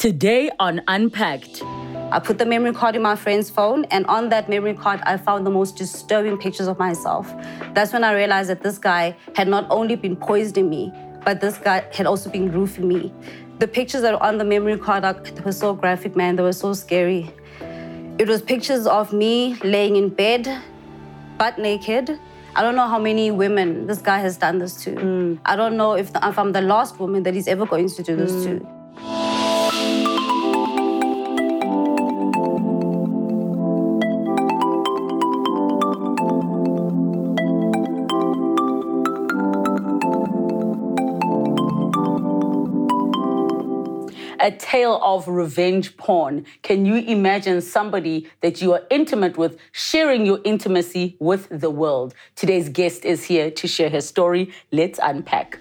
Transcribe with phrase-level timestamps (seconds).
[0.00, 1.62] Today on Unpacked.
[2.10, 5.18] I put the memory card in my friend's phone, and on that memory card, I
[5.18, 7.30] found the most disturbing pictures of myself.
[7.74, 10.90] That's when I realized that this guy had not only been poisoning me,
[11.22, 13.12] but this guy had also been roofing me.
[13.58, 15.04] The pictures that were on the memory card
[15.44, 16.36] were so graphic, man.
[16.36, 17.30] They were so scary.
[18.18, 20.62] It was pictures of me laying in bed,
[21.36, 22.18] butt naked.
[22.56, 24.94] I don't know how many women this guy has done this to.
[24.94, 25.34] Hmm.
[25.44, 28.16] I don't know if, if I'm the last woman that he's ever going to do
[28.16, 28.60] this hmm.
[28.60, 28.79] to.
[44.70, 46.46] Tale of revenge porn.
[46.62, 52.14] Can you imagine somebody that you are intimate with sharing your intimacy with the world?
[52.36, 54.52] Today's guest is here to share her story.
[54.70, 55.58] Let's unpack.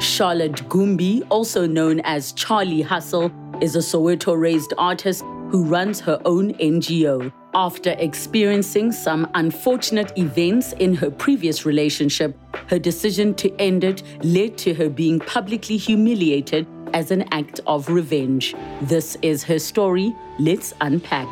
[0.00, 6.18] Charlotte Gumbi, also known as Charlie Hustle, is a Soweto raised artist who runs her
[6.24, 7.30] own NGO.
[7.54, 12.36] After experiencing some unfortunate events in her previous relationship,
[12.68, 17.90] her decision to end it led to her being publicly humiliated as an act of
[17.90, 18.54] revenge.
[18.80, 20.14] This is her story.
[20.38, 21.28] Let's unpack.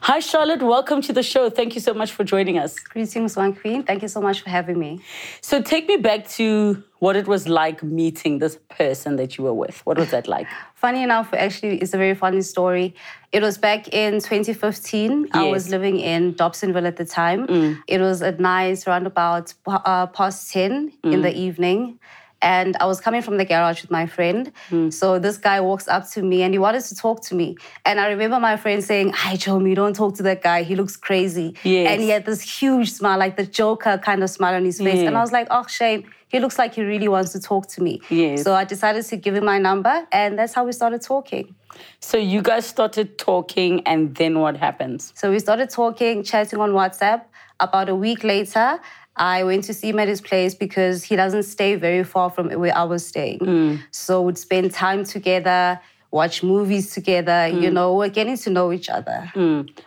[0.00, 0.62] Hi, Charlotte.
[0.62, 1.50] Welcome to the show.
[1.50, 2.78] Thank you so much for joining us.
[2.78, 3.82] Greetings, One Queen.
[3.82, 5.00] Thank you so much for having me.
[5.40, 9.52] So, take me back to what it was like meeting this person that you were
[9.52, 9.84] with.
[9.84, 10.46] What was that like?
[10.76, 12.94] Funny enough, actually, it's a very funny story.
[13.32, 15.28] It was back in 2015.
[15.32, 17.82] I was living in Dobsonville at the time.
[17.88, 21.98] It was at night, around about uh, past 10 in the evening.
[22.40, 24.52] And I was coming from the garage with my friend.
[24.68, 24.90] Hmm.
[24.90, 27.56] So this guy walks up to me and he wanted to talk to me.
[27.84, 30.62] And I remember my friend saying, Hi, Jomi, don't talk to that guy.
[30.62, 31.56] He looks crazy.
[31.64, 31.90] Yes.
[31.90, 35.00] And he had this huge smile, like the Joker kind of smile on his face.
[35.00, 36.04] And I was like, Oh, shame.
[36.28, 38.02] He looks like he really wants to talk to me.
[38.10, 38.42] Yes.
[38.44, 41.54] So I decided to give him my number, and that's how we started talking.
[42.00, 45.12] So, you guys started talking, and then what happens?
[45.16, 47.22] So we started talking, chatting on WhatsApp.
[47.60, 48.78] About a week later,
[49.18, 52.50] I went to see him at his place because he doesn't stay very far from
[52.50, 53.80] where I was staying.
[53.90, 55.80] So we'd spend time together,
[56.10, 59.30] watch movies together, you know, we're getting to know each other.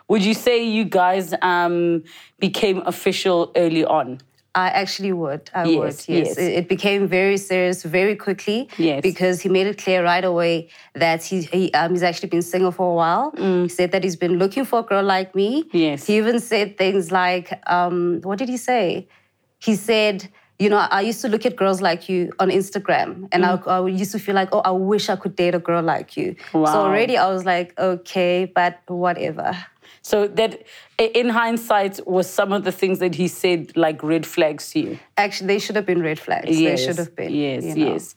[0.07, 2.03] Would you say you guys um,
[2.39, 4.19] became official early on?
[4.53, 5.49] I actually would.
[5.53, 6.15] I Yes, would.
[6.15, 6.27] Yes.
[6.27, 6.37] yes.
[6.37, 8.67] It, became very serious very quickly.
[8.77, 9.01] Yes.
[9.01, 12.71] Because he made it clear right away that he, he um, he's actually been single
[12.73, 13.31] for a while.
[13.37, 15.63] He said that he's been looking for a girl like me.
[15.63, 15.69] Mm.
[15.71, 16.05] Yes.
[16.05, 19.07] He even said things like, um, what did he say?
[19.61, 20.27] He said,
[20.59, 23.67] you know, I used to look at girls like you on Instagram, and Mm.
[23.67, 26.17] I, I used to feel like, oh, I wish I could date a girl like
[26.17, 26.35] you.
[26.53, 26.65] Wow.
[26.65, 29.55] So already I was like, okay, but whatever.
[30.03, 30.63] So that,
[30.97, 34.99] in hindsight, was some of the things that he said like red flags to you.
[35.17, 36.59] Actually, they should have been red flags.
[36.59, 36.79] Yes.
[36.79, 37.31] They should have been.
[37.33, 37.93] Yes, you know.
[37.93, 38.15] yes.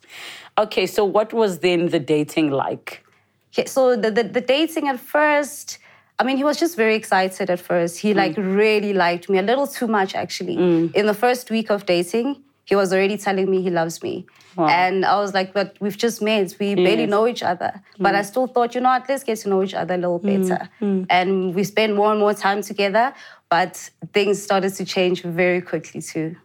[0.57, 3.05] Okay, so what was then the dating like?
[3.53, 5.79] Okay, so the, the the dating at first,
[6.19, 7.99] I mean, he was just very excited at first.
[7.99, 8.57] He like mm.
[8.57, 10.57] really liked me a little too much, actually.
[10.57, 10.95] Mm.
[10.95, 14.27] In the first week of dating, he was already telling me he loves me.
[14.57, 16.55] And I was like, but we've just met.
[16.61, 17.83] We barely know each other.
[17.99, 18.25] But I mm.
[18.25, 20.69] still thought, you know what, let's get to know each other a little better.
[21.11, 23.13] And we spent more and more time together,
[23.49, 26.37] but things started to change very quickly too.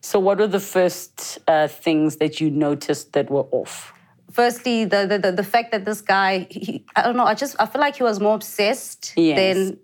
[0.00, 3.92] So, what were the first uh, things that you noticed that were off?
[4.32, 7.54] Firstly the the, the, the fact that this guy he, i don't know i just
[7.58, 9.36] i feel like he was more obsessed Yes.
[9.56, 9.78] than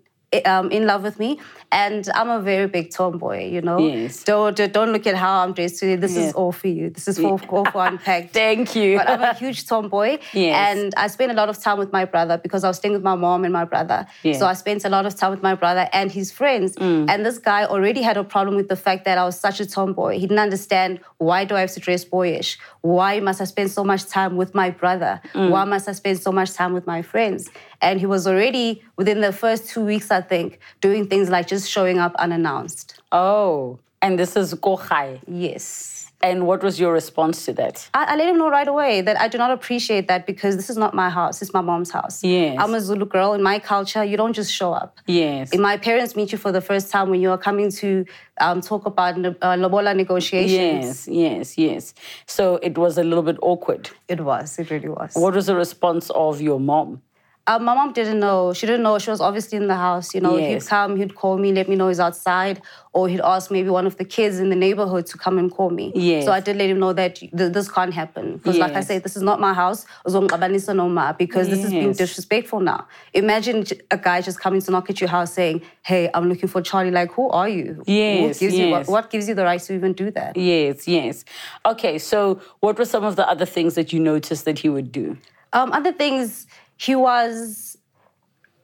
[0.45, 1.39] um, in love with me
[1.71, 4.23] and i'm a very big tomboy you know Yes.
[4.23, 6.27] don't don't look at how i'm dressed today this Yeah.
[6.27, 8.97] is all for you this is for, all for unpacked Thank you.
[8.97, 10.19] but I'm a huge tomboy.
[10.33, 10.55] Yes.
[10.77, 13.03] And I spent a lot of time with my brother because I was staying with
[13.03, 14.05] my mom and my brother.
[14.23, 14.33] Yeah.
[14.33, 14.39] Mm.
[14.39, 16.75] So I spent a lot of time with my brother and his friends.
[16.77, 19.65] And this guy already had a problem with the fact that I was such a
[19.65, 20.13] tomboy.
[20.15, 22.57] He didn't understand why do I have to dress boyish?
[22.81, 25.21] Why must I spend so much time with my brother?
[25.33, 25.49] Mm.
[25.49, 27.49] Why must I spend so much time with my friends?
[27.81, 31.69] And he was already within the first two weeks, I think, doing things like just
[31.69, 33.01] showing up unannounced.
[33.11, 35.19] oh, and this is Kochai.
[35.27, 36.09] Yes.
[36.21, 37.89] And what was your response to that?
[37.93, 40.69] I, I let him know right away that I do not appreciate that because this
[40.69, 42.23] is not my house, it's my mom's house.
[42.23, 42.57] Yes.
[42.59, 43.33] I'm a Zulu girl.
[43.33, 44.97] In my culture, you don't just show up.
[45.05, 45.53] Yes.
[45.53, 48.05] If my parents meet you for the first time when you are coming to
[48.41, 51.93] um, talk about uh, Lobola negotiations, Yes, yes, yes.
[52.25, 53.89] So it was a little bit awkward.
[54.07, 54.59] it was.
[54.59, 55.13] It really was.
[55.15, 57.01] What was the response of your mom?
[57.49, 58.53] Uh, my mom didn't know.
[58.53, 58.99] She didn't know.
[58.99, 60.13] She was obviously in the house.
[60.13, 60.63] You know, Yes.
[60.65, 62.61] he'd come, he'd call me, let me know he's outside,
[62.93, 65.71] or he'd ask maybe one of the kids in the neighborhood to come and call
[65.71, 65.91] me.
[65.95, 66.25] Yes.
[66.25, 68.25] So I did let him know that th- this can't happen.
[68.37, 69.87] Because, like I said, this is not my house.
[70.05, 72.87] Because this is being disrespectful now.
[73.13, 76.61] Imagine a guy just coming to knock at your house saying, Hey, I'm looking for
[76.61, 76.91] Charlie.
[76.91, 77.81] Like, who are you?
[77.87, 78.87] Yes, gives You, what, yes.
[78.87, 80.37] what gives you the right to even do that?
[80.37, 81.25] Yes, yes.
[81.65, 84.91] Okay, so what were some of the other things that you noticed that he would
[84.91, 85.17] do?
[85.51, 86.45] Um, other things,
[86.79, 87.77] he was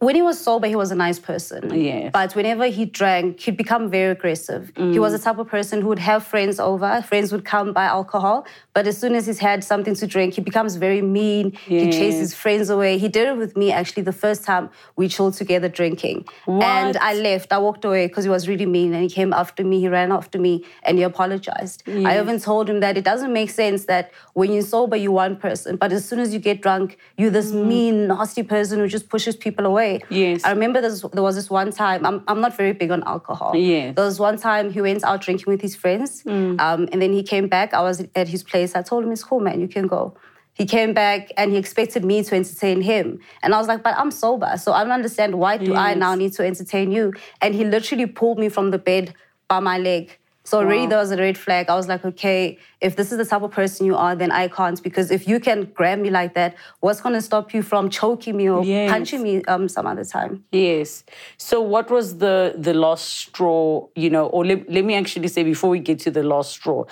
[0.06, 1.74] when he was sober, he was a nice person.
[1.74, 2.12] Yes.
[2.13, 4.72] But whenever he drank, he'd become very aggressive.
[4.78, 7.02] He was the type of person who would have friends over.
[7.02, 8.46] Friends would come buy alcohol.
[8.75, 11.54] But as soon as he's had something to drink, he becomes very mean.
[11.54, 13.00] He chases friends away.
[13.00, 16.25] He did it with me actually the first time we chilled together drinking.
[16.48, 17.51] And I left.
[17.51, 19.80] I walked away because he was really mean and he came after me.
[19.80, 21.81] He ran after me and he apologized.
[21.88, 25.36] I even told him that it doesn't make sense that when you're sober, you're one
[25.36, 25.78] person.
[25.78, 27.66] But as soon as you get drunk, you're this mm.
[27.66, 29.95] mean, nasty person who just pushes people away.
[30.10, 30.44] Yes.
[30.44, 33.56] I remember this, there was this one time, I'm, I'm not very big on alcohol.
[33.56, 33.96] Yes.
[33.96, 36.24] There was one time he went out drinking with his friends.
[36.26, 37.74] Um, and then he came back.
[37.74, 38.76] I was at his place.
[38.76, 40.16] I told him, it's cool, man, you can go.
[40.54, 43.20] He came back and he expected me to entertain him.
[43.44, 44.54] And I was like, but I'm sober.
[44.58, 47.14] So I don't understand why do I now need to entertain you?
[47.42, 49.14] And he literally pulled me from the bed
[49.50, 50.18] by my leg.
[50.46, 50.90] So already Wow.
[50.90, 51.70] there was a red flag.
[51.70, 54.48] I was like, okay, if this is the type of person you are, then I
[54.48, 54.82] can't.
[54.82, 58.38] Because if you can grab me like that, what's going to stop you from choking
[58.38, 58.90] me or Yes.
[58.92, 60.44] punching me um, some other time?
[60.52, 61.04] Yes.
[61.38, 65.44] So what was the the last straw, you know, or let, let me actually say
[65.44, 66.86] before we get to the last straw,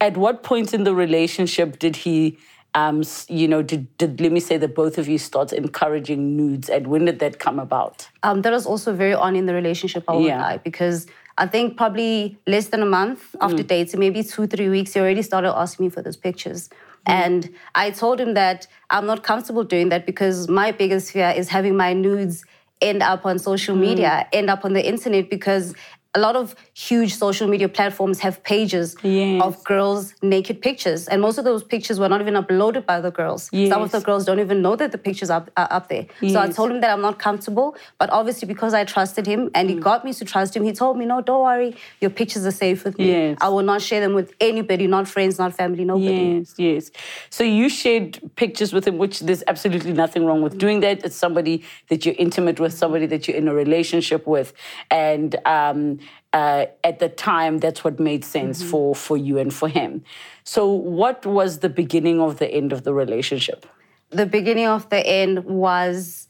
[0.00, 2.38] at what point in the relationship did he
[2.74, 6.68] um you know did, did let me say that both of you start encouraging nudes
[6.68, 8.08] and when did that come about?
[8.22, 10.38] Um, that was also very on in the relationship, I would Yeah.
[10.40, 11.06] lie, because
[11.40, 13.66] I think probably less than a month after mm.
[13.66, 16.68] dating, maybe two, three weeks, he already started asking me for those pictures.
[16.68, 17.12] Mm.
[17.24, 21.48] And I told him that I'm not comfortable doing that because my biggest fear is
[21.48, 22.44] having my nudes
[22.82, 23.80] end up on social mm.
[23.80, 25.74] media, end up on the internet, because
[26.14, 29.42] a lot of huge social media platforms have pages Yes.
[29.44, 31.06] of girls' naked pictures.
[31.06, 33.48] And most of those pictures were not even uploaded by the girls.
[33.68, 36.06] Some of the girls don't even know that the pictures are, are up there.
[36.28, 39.70] So I told him that I'm not comfortable, but obviously because I trusted him and
[39.70, 39.82] he Mm.
[39.82, 42.84] got me to trust him, he told me, no, don't worry, your pictures are safe
[42.84, 43.08] with me.
[43.10, 43.38] Yes.
[43.40, 46.38] I will not share them with anybody, not friends, not family, nobody.
[46.38, 46.90] Yes, yes.
[47.30, 51.04] So you shared pictures with him, which there's absolutely nothing wrong with doing that.
[51.04, 54.52] It's somebody that you're intimate with, somebody that you're in a relationship with,
[54.90, 55.99] and um,
[56.32, 60.04] uh, at the time, that's what made sense for for you and for him.
[60.44, 63.66] So, what was the beginning of the end of the relationship?
[64.10, 66.28] The beginning of the end was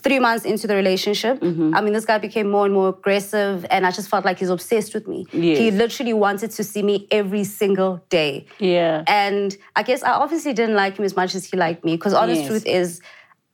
[0.00, 1.40] three months into the relationship.
[1.40, 1.74] Mm-hmm.
[1.74, 4.48] I mean, this guy became more and more aggressive, and I just felt like he's
[4.48, 5.26] obsessed with me.
[5.32, 5.58] Yes.
[5.58, 8.46] He literally wanted to see me every single day.
[8.58, 9.04] Yeah.
[9.06, 12.14] And I guess I obviously didn't like him as much as he liked me, because
[12.14, 12.48] honest Yes.
[12.48, 13.00] truth is,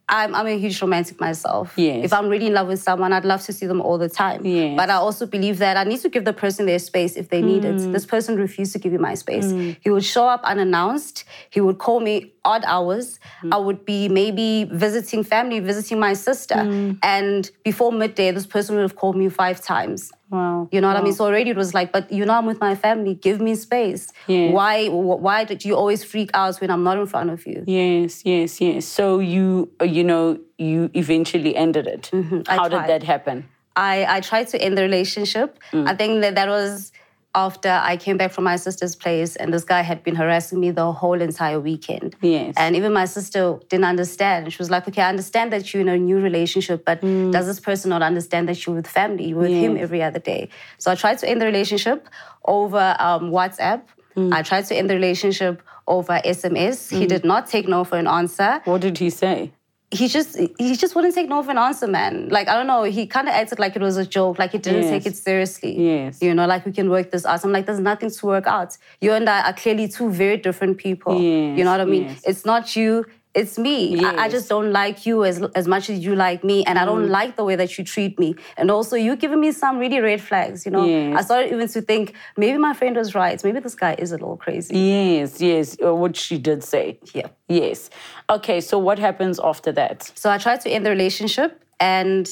[0.08, 1.72] I'm, I'm a huge romantic myself.
[1.76, 2.04] Yes.
[2.04, 4.46] If I'm really in love with someone, I'd love to see them all the time.
[4.46, 4.76] Yes.
[4.76, 7.42] But I also believe that I need to give the person their space if they
[7.42, 7.88] need Mm.
[7.88, 7.92] it.
[7.92, 9.50] This person refused to give me my space.
[9.80, 11.24] He would show up unannounced.
[11.50, 13.18] He would call me odd hours.
[13.42, 13.54] Mm.
[13.54, 16.54] I would be maybe visiting family, visiting my sister.
[16.54, 16.98] Mm.
[17.02, 20.12] And before midday, this person would have called me five times.
[20.30, 20.68] Wow.
[20.72, 21.12] You know what I mean?
[21.12, 23.14] So already it was like, but you know, I'm with my family.
[23.14, 24.12] Give me space.
[24.26, 24.52] Yes.
[24.52, 24.88] Why?
[24.88, 27.62] Why did you always freak out when I'm not in front of you?
[27.66, 28.86] Yes, yes, yes.
[28.86, 32.10] So you, uh, you know, you eventually ended it.
[32.12, 32.40] Mm-hmm.
[32.48, 33.48] How did that happen?
[33.76, 35.58] I, I tried to end the relationship.
[35.70, 35.86] Mm.
[35.86, 36.92] I think that that was
[37.36, 40.70] after I came back from my sister's place and this guy had been harassing me
[40.70, 42.16] the whole entire weekend.
[42.22, 42.54] Yes.
[42.56, 44.50] And even my sister didn't understand.
[44.52, 47.60] She was like, okay, I understand that you're in a new relationship, but does this
[47.60, 49.80] person not understand that you're with family, you're with him Mm.
[49.80, 50.48] Every other day?
[50.78, 52.08] So I tried to end the relationship
[52.44, 53.82] over um, WhatsApp.
[54.16, 54.32] Mm.
[54.32, 56.96] I tried to end the relationship over SMS.
[56.96, 59.52] He did not take no for an answer What did he say?
[59.92, 62.28] He just he just wouldn't take no for an answer, man.
[62.28, 64.58] Like I don't know, he kind of acted like it was a joke, like he
[64.58, 64.90] didn't Yes.
[64.90, 65.72] take it seriously.
[65.78, 66.20] Yes.
[66.20, 67.44] you know, like we can work this out.
[67.44, 68.76] I'm like, there's nothing to work out.
[69.00, 71.20] You and I are clearly two very different people.
[71.20, 71.56] Yes.
[71.58, 72.04] you know what I mean?
[72.04, 72.20] Yes.
[72.26, 73.06] It's not you.
[73.36, 74.02] It's me.
[74.02, 74.30] I, I Mm.
[74.30, 77.32] just don't like you as as much as you like me, and I don't like
[77.40, 78.34] the way that you treat me.
[78.56, 80.64] And also, you giving me some really red flags.
[80.66, 81.16] You know, Yes.
[81.18, 83.38] I started even to think maybe my friend was right.
[83.46, 84.74] Maybe this guy is a little crazy.
[84.78, 86.98] Yes, yes, uh, what she did say.
[87.18, 87.28] Yeah.
[87.62, 87.90] Yes.
[88.36, 90.10] Okay, so what happens after that?
[90.14, 92.24] So I tried to end the relationship, and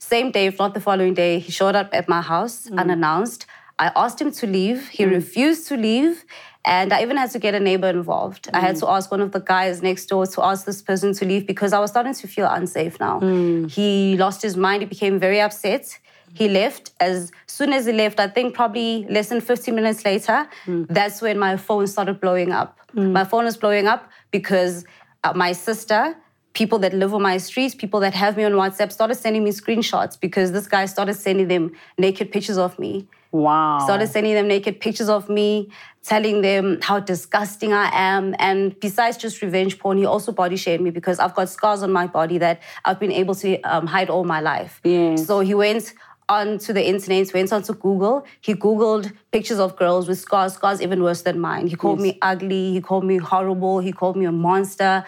[0.00, 3.46] same day, if not the following day, he showed up at my house unannounced.
[3.80, 4.88] I asked him to leave.
[4.88, 6.24] He refused to leave.
[6.68, 8.50] And I even had to get a neighbor involved.
[8.52, 8.94] I had to mm.
[8.94, 11.78] ask one of the guys next door to ask this person to leave because I
[11.78, 13.20] was starting to feel unsafe now.
[13.20, 13.70] Mm.
[13.70, 14.82] He lost his mind.
[14.82, 15.98] He became very upset.
[16.34, 16.90] He left.
[17.00, 20.86] As soon as he left, I think probably less than 15 minutes later, mm.
[20.90, 22.78] that's when my phone started blowing up.
[22.94, 24.84] My phone was blowing up because
[25.24, 26.16] uh, my sister,
[26.58, 29.50] people that live on my streets, people that have me on WhatsApp, started sending me
[29.50, 33.06] screenshots because this guy started sending them naked pictures of me.
[33.30, 33.78] Wow.
[33.84, 35.70] Started sending them naked pictures of me,
[36.02, 38.34] telling them how disgusting I am.
[38.40, 41.92] And besides just revenge porn, he also body shamed me because I've got scars on
[41.92, 44.80] my body that I've been able to um, hide all my life.
[44.82, 45.26] Yes.
[45.28, 45.94] So he went
[46.28, 48.26] onto the internet, went onto Google.
[48.40, 51.68] He Googled pictures of girls with scars, scars even worse than mine.
[51.68, 52.72] He called me ugly.
[52.72, 53.78] He called me horrible.
[53.78, 55.04] He called me a monster.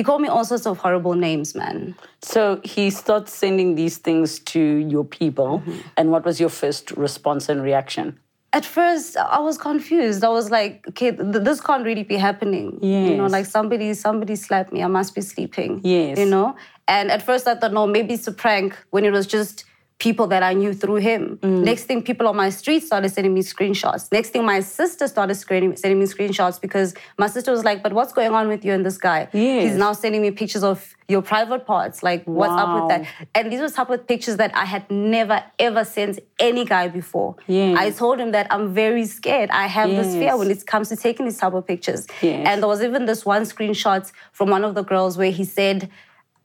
[0.00, 1.94] He called me all sorts of horrible names, man.
[2.22, 5.58] So he starts sending these things to your people.
[5.58, 5.78] Mm-hmm.
[5.98, 8.18] And what was your first response and reaction?
[8.54, 10.24] At first, I was confused.
[10.24, 12.78] I was like, okay, th- this can't really be happening.
[12.80, 14.82] You know, like somebody, somebody slapped me.
[14.82, 15.82] I must be sleeping.
[15.84, 16.16] Yes.
[16.18, 16.56] You know?
[16.88, 19.66] And at first I thought, no, maybe it's a prank when it was just
[20.00, 21.38] people that I knew through him.
[21.42, 21.62] Mm.
[21.62, 24.10] Next thing, people on my street started sending me screenshots.
[24.10, 27.92] Next thing, my sister started screening, sending me screenshots because my sister was like, but
[27.92, 29.28] what's going on with you and this guy?
[29.32, 29.64] Yes.
[29.64, 32.02] He's now sending me pictures of your private parts.
[32.02, 33.28] Like, what's up with that?
[33.34, 37.36] And these were type of pictures that I had never, ever sent any guy before.
[37.46, 37.76] Yes.
[37.78, 39.50] I told him that I'm very scared.
[39.50, 42.06] I have this fear when it comes to taking these type of pictures.
[42.22, 42.46] Yes.
[42.48, 45.90] And there was even this one screenshot from one of the girls where he said,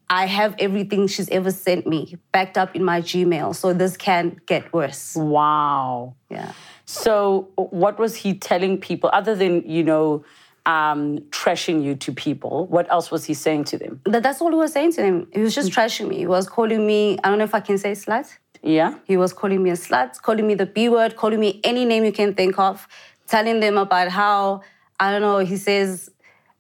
[0.09, 4.39] I have everything she's ever sent me backed up in my Gmail, so this can
[4.45, 5.15] get worse.
[5.15, 6.15] Wow.
[6.29, 6.51] Yeah.
[6.85, 10.23] So, what was he telling people other than, you know,
[10.67, 12.67] um, trashing you to people?
[12.67, 14.01] What else was he saying to them?
[14.05, 15.27] That, that's all he was saying to them.
[15.33, 15.75] He was just mm.
[15.75, 16.17] trashing me.
[16.17, 18.37] He was calling me, I don't know if I can say slut.
[18.61, 18.95] Yeah?
[19.05, 22.03] He was calling me a slut, calling me the B word, calling me any name
[22.03, 22.87] you can think of,
[23.27, 24.61] telling them about how,
[24.99, 26.09] I don't know, he says,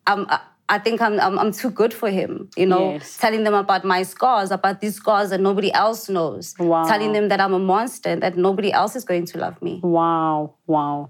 [0.07, 0.27] I'm,
[0.69, 3.17] I- think I'm, I'm, I'm too good for him, you know, Yes.
[3.17, 6.85] telling them about my scars, about these scars that nobody else knows, Wow.
[6.85, 9.79] telling them that I'm a monster and that nobody else is going to love me.
[9.83, 10.53] Wow.
[10.67, 11.09] Wow.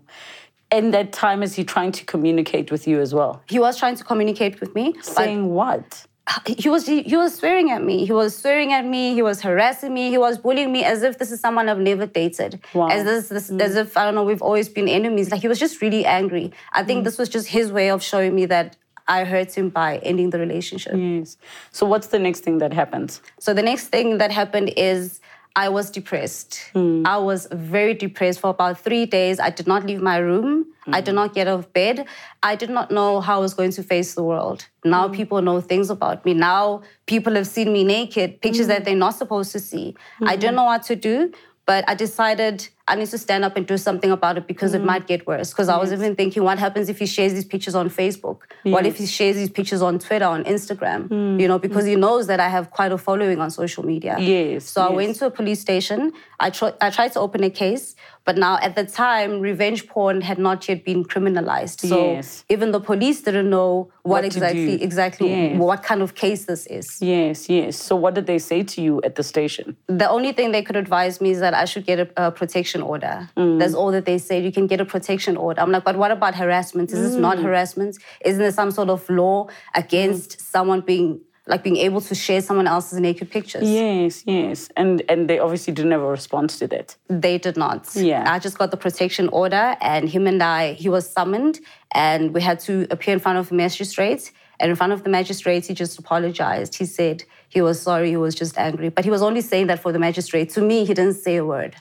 [0.72, 3.42] And that time is he trying to communicate with you as well?
[3.48, 6.06] He was trying to communicate with me, Saying what?
[6.58, 8.06] he was he, he was swearing at me.
[8.06, 9.14] He was swearing at me.
[9.14, 10.10] He was harassing me.
[10.10, 12.60] He was bullying me as if this is someone I've never dated.
[12.74, 12.88] Wow.
[12.88, 13.62] As this, this mm.
[13.62, 15.32] as if I don't know we've always been enemies.
[15.32, 16.52] Like he was just really angry.
[16.74, 17.04] I think mm.
[17.06, 18.76] this was just his way of showing me that
[19.08, 20.94] I hurt him by ending the relationship.
[20.96, 21.38] Yes.
[21.72, 23.22] So, what's the next thing that happens?
[23.40, 25.20] So the next thing that happened is
[25.56, 26.70] I was depressed.
[26.74, 27.04] Hmm.
[27.06, 29.40] I was very depressed for about three days.
[29.40, 30.66] I did not leave my room.
[30.88, 31.16] I did hmm.
[31.16, 32.06] not get out of bed.
[32.44, 34.68] I did not know how I was going to face the world.
[34.84, 35.16] Now hmm.
[35.16, 36.34] people know things about me.
[36.34, 39.96] Now people have seen me naked, pictures that they're not supposed to see.
[40.24, 41.32] I didn't know what to do,
[41.66, 44.82] but I decided I need to stand up and do something about it because it
[44.82, 44.86] mm.
[44.86, 45.50] might get worse.
[45.50, 48.42] Because I was even thinking, what happens if he shares these pictures on Facebook?
[48.62, 51.08] What if he shares these pictures on Twitter, on Instagram?
[51.08, 51.40] Mm.
[51.40, 51.90] You know, because mm.
[51.90, 54.18] he knows that I have quite a following on social media.
[54.20, 56.14] Yes, So I went to a police station.
[56.40, 60.22] I, tr- I tried to open a case, but now at the time, revenge porn
[60.22, 61.88] had not yet been criminalized.
[61.88, 62.44] So Yes.
[62.50, 65.60] even the police didn't know what, What exactly exactly Yes.
[65.60, 67.02] what kind of case this is.
[67.02, 67.76] Yes, yes.
[67.76, 69.78] So, what did they say to you at the station?
[69.88, 72.75] The only thing they could advise me is that I should get a, a protection
[72.82, 73.30] order.
[73.38, 73.60] Mm.
[73.60, 74.44] That's all that they said.
[74.44, 75.62] You can get a protection order.
[75.62, 76.92] I'm like, but what about harassment?
[76.92, 77.22] Is this mm.
[77.22, 77.98] not harassment?
[78.24, 80.42] Isn't there some sort of law against mm.
[80.42, 83.70] someone being like being able to share someone else's naked pictures?
[83.70, 84.70] Yes, yes.
[84.76, 86.96] And and they obviously didn't have a response to that.
[87.08, 87.96] They did not.
[87.96, 88.32] Yeah.
[88.32, 91.60] I just got the protection order, and him and I, he was summoned,
[91.94, 94.32] and we had to appear in front of the magistrates.
[94.60, 96.76] And in front of the magistrates, he just apologized.
[96.76, 98.90] He said he was sorry, he was just angry.
[98.90, 100.50] But he was only saying that for the magistrate.
[100.52, 101.76] To me, he didn't say a word.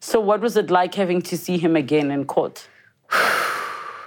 [0.00, 2.68] So, what was it like having to see him again in court?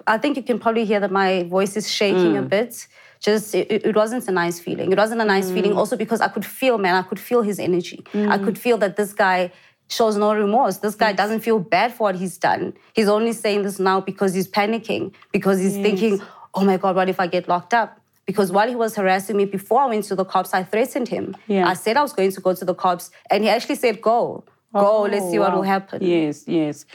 [0.08, 2.50] I think you can probably hear that my voice is shaking a mm.
[2.50, 2.88] bit.
[3.20, 4.92] Just, it, it wasn't a nice feeling.
[4.92, 5.54] It wasn't a nice mm.
[5.54, 8.04] feeling also because I could feel, man, I could feel his energy.
[8.14, 8.44] I mm.
[8.44, 9.52] could feel that this guy
[9.90, 10.78] shows no remorse.
[10.78, 12.74] This guy doesn't feel bad for what he's done.
[12.94, 16.22] He's only saying this now because he's panicking, because he's thinking,
[16.54, 18.00] oh my God, what if I get locked up?
[18.26, 21.36] Because while he was harassing me before I went to the cops, I threatened him.
[21.48, 21.68] Yeah.
[21.68, 24.44] I said I was going to go to the cops, and he actually said, go.
[24.74, 25.56] Go, let's see what Oh, wow.
[25.58, 26.04] will happen.
[26.04, 26.86] Yes, yes.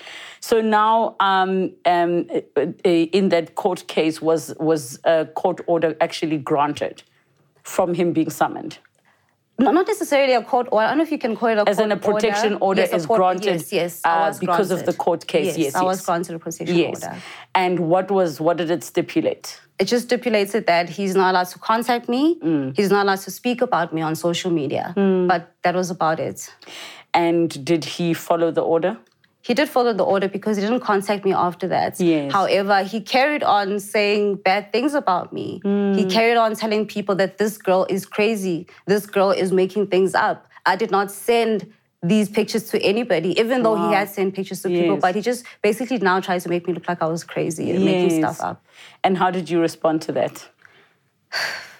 [0.40, 2.26] So now, um, um,
[2.56, 7.02] uh, uh, in that court case, was was a court order actually granted
[7.64, 8.78] from him being summoned?
[9.58, 10.84] Not necessarily a court order.
[10.86, 12.92] I don't know if you can call it a As in a protection order Yes,
[12.92, 14.00] is court- granted, Yes, yes.
[14.04, 14.92] I uh, was because of granted.
[14.92, 15.56] the court case.
[15.56, 17.02] Yes, I was granted a protection Yes.
[17.04, 17.16] order.
[17.54, 19.60] And what was what did it stipulate?
[19.80, 22.38] It just stipulated that he's not allowed to contact me.
[22.40, 22.76] Mm.
[22.76, 24.92] He's not allowed to speak about me on social media.
[25.28, 26.52] But that was about it.
[27.14, 28.98] And did he follow the order?
[29.40, 32.00] He did follow the order because he didn't contact me after that.
[32.00, 32.32] Yes.
[32.32, 35.60] However, he carried on saying bad things about me.
[35.64, 35.96] Mm.
[35.96, 38.66] He carried on telling people that this girl is crazy.
[38.86, 40.46] This girl is making things up.
[40.64, 41.70] I did not send
[42.02, 43.88] these pictures to anybody, even though Wow.
[43.88, 44.96] he had sent pictures to people.
[44.96, 47.84] But he just basically now tries to make me look like I was crazy and
[47.84, 48.64] making stuff up.
[49.02, 50.48] And how did you respond to that?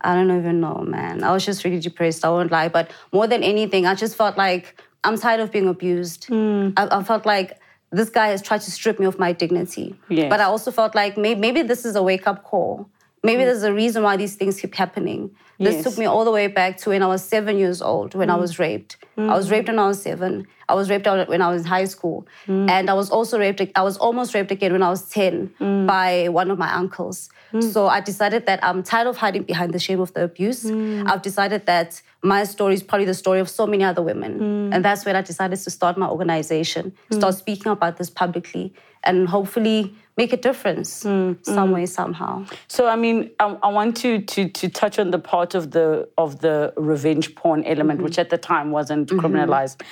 [0.00, 1.24] I don't even know, man.
[1.24, 2.24] I was just really depressed.
[2.24, 2.68] I won't lie.
[2.68, 6.26] But more than anything, I just felt like I'm tired of being abused.
[6.26, 6.70] Hmm.
[6.76, 7.58] I, I felt like
[7.90, 9.96] this guy has tried to strip me of my dignity.
[10.08, 10.30] Yes.
[10.30, 12.88] But I also felt like maybe, maybe this is a wake up call.
[13.22, 15.34] Maybe there's a reason why these things keep happening.
[15.58, 15.84] This Yes.
[15.84, 18.36] took me all the way back to when I was seven years old, when I
[18.36, 18.40] mm.
[18.40, 18.96] was raped.
[19.16, 19.52] I was mm.
[19.52, 20.46] raped when I was seven.
[20.68, 22.28] I was raped when I was in high school.
[22.46, 22.70] Mm.
[22.70, 26.28] And I was also raped, I was almost raped again when I was 10 by
[26.28, 27.28] one of my uncles.
[27.50, 27.60] Hmm.
[27.60, 30.68] So I decided that I'm tired of hiding behind the shame of the abuse.
[30.68, 31.04] Hmm.
[31.06, 34.38] I've decided that my story is probably the story of so many other women.
[34.38, 34.72] Hmm.
[34.72, 38.74] And that's when I decided to start my organization, start speaking about this publicly,
[39.04, 42.44] and hopefully make a difference some way, somehow.
[42.66, 46.08] So I mean, I, I want to, to to touch on the part of the
[46.18, 48.04] of the revenge porn element, mm-hmm.
[48.04, 49.20] which at the time wasn't mm-hmm.
[49.20, 49.82] criminalized.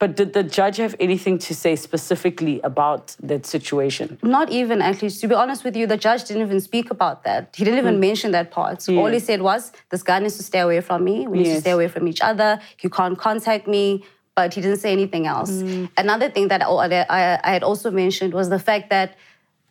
[0.00, 4.18] But did the judge have anything to say specifically about that situation?
[4.22, 5.10] Not even actually.
[5.10, 7.54] To be honest with you, the judge didn't even speak about that.
[7.56, 8.00] He didn't even hmm.
[8.00, 8.82] mention that part.
[8.82, 11.26] So All he said was, "This guy needs to stay away from me.
[11.28, 12.60] We need to stay away from each other.
[12.82, 15.60] You can't contact me." But he didn't say anything else.
[15.60, 15.84] Hmm.
[15.96, 19.16] Another thing that I, I, I had also mentioned was the fact that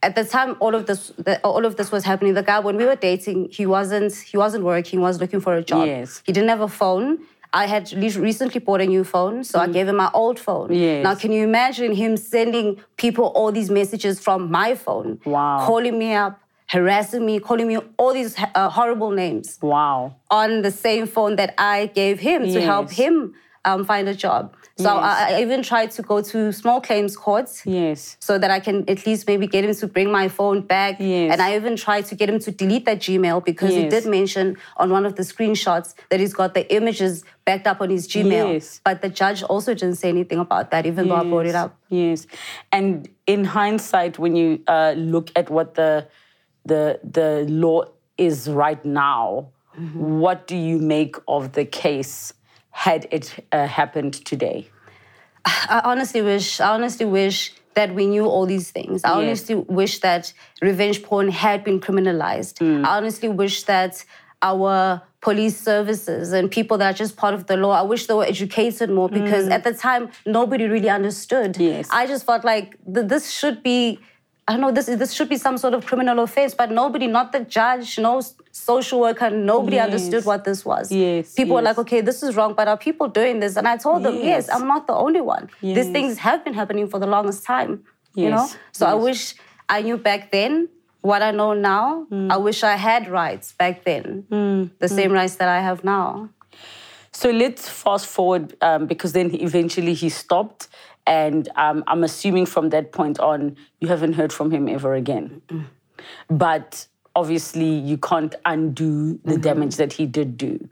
[0.03, 2.77] at the time all of this the, all of this was happening, the guy when
[2.77, 4.99] we were dating, he wasn't he wasn't working.
[4.99, 5.87] He was looking for a job.
[5.87, 6.21] Yes.
[6.25, 7.19] He didn't have a phone.
[7.53, 10.73] I had recently bought a new phone, so I gave him my old phone.
[10.73, 11.03] Yes.
[11.03, 15.19] Now, can you imagine him sending people all these messages from my phone?
[15.23, 15.63] Wow.
[15.67, 20.15] Calling me up, harassing me, calling me all these uh, horrible names Wow.
[20.31, 24.55] on the same phone that I gave him to help him um, find a job.
[24.77, 25.03] So Yes.
[25.03, 28.17] I, I even tried to go to small claims courts Yes.
[28.19, 30.95] so that I can at least maybe get him to bring my phone back.
[30.99, 31.31] Yes.
[31.31, 34.57] And I even tried to get him to delete that Gmail because he did mention
[34.77, 38.53] on one of the screenshots that he's got the images backed up on his Gmail.
[38.53, 38.81] Yes.
[38.83, 41.77] But the judge also didn't say anything about that, even though I brought it up.
[41.89, 42.25] Yes,
[42.71, 46.07] and in hindsight, when you uh, look at what the
[46.65, 47.83] the the law
[48.17, 50.19] is right now, Mm-hmm.
[50.19, 52.31] what do you make of the case
[52.73, 54.67] had it uh, happened today?
[55.45, 59.03] I honestly wish, I honestly wish that we knew all these things.
[59.03, 59.17] I Yes.
[59.17, 62.59] honestly wish that revenge porn had been criminalized.
[62.59, 62.85] Hmm.
[62.85, 64.03] I honestly wish that
[64.41, 68.13] our police services and people that are just part of the law, I wish they
[68.13, 71.57] were educated more because at the time nobody really understood.
[71.57, 71.87] Yes.
[71.91, 73.99] I just felt like th- this should be.
[74.47, 74.71] I don't know.
[74.71, 78.21] This this should be some sort of criminal offense, but nobody, not the judge, no
[78.51, 79.85] social worker, nobody Yes.
[79.85, 80.91] understood what this was.
[80.91, 83.55] Yes, people were like, okay, this is wrong, but are people doing this?
[83.55, 84.49] And I told them, yes, Yes.
[84.49, 85.49] I'm not the only one.
[85.61, 87.83] These things have been happening for the longest time.
[88.15, 88.45] You know?
[88.47, 89.35] Yes, So I wish
[89.69, 90.67] I knew back then
[91.01, 92.05] what I know now.
[92.11, 92.31] Mm.
[92.31, 94.25] I wish I had rights back then.
[94.79, 96.29] The same rights that I have now.
[97.11, 100.67] So let's fast forward um, because then eventually he stopped,
[101.05, 105.41] and um, I'm assuming from that point on you haven't heard from him ever again.
[106.29, 110.69] But obviously you can't undo the damage that he did do.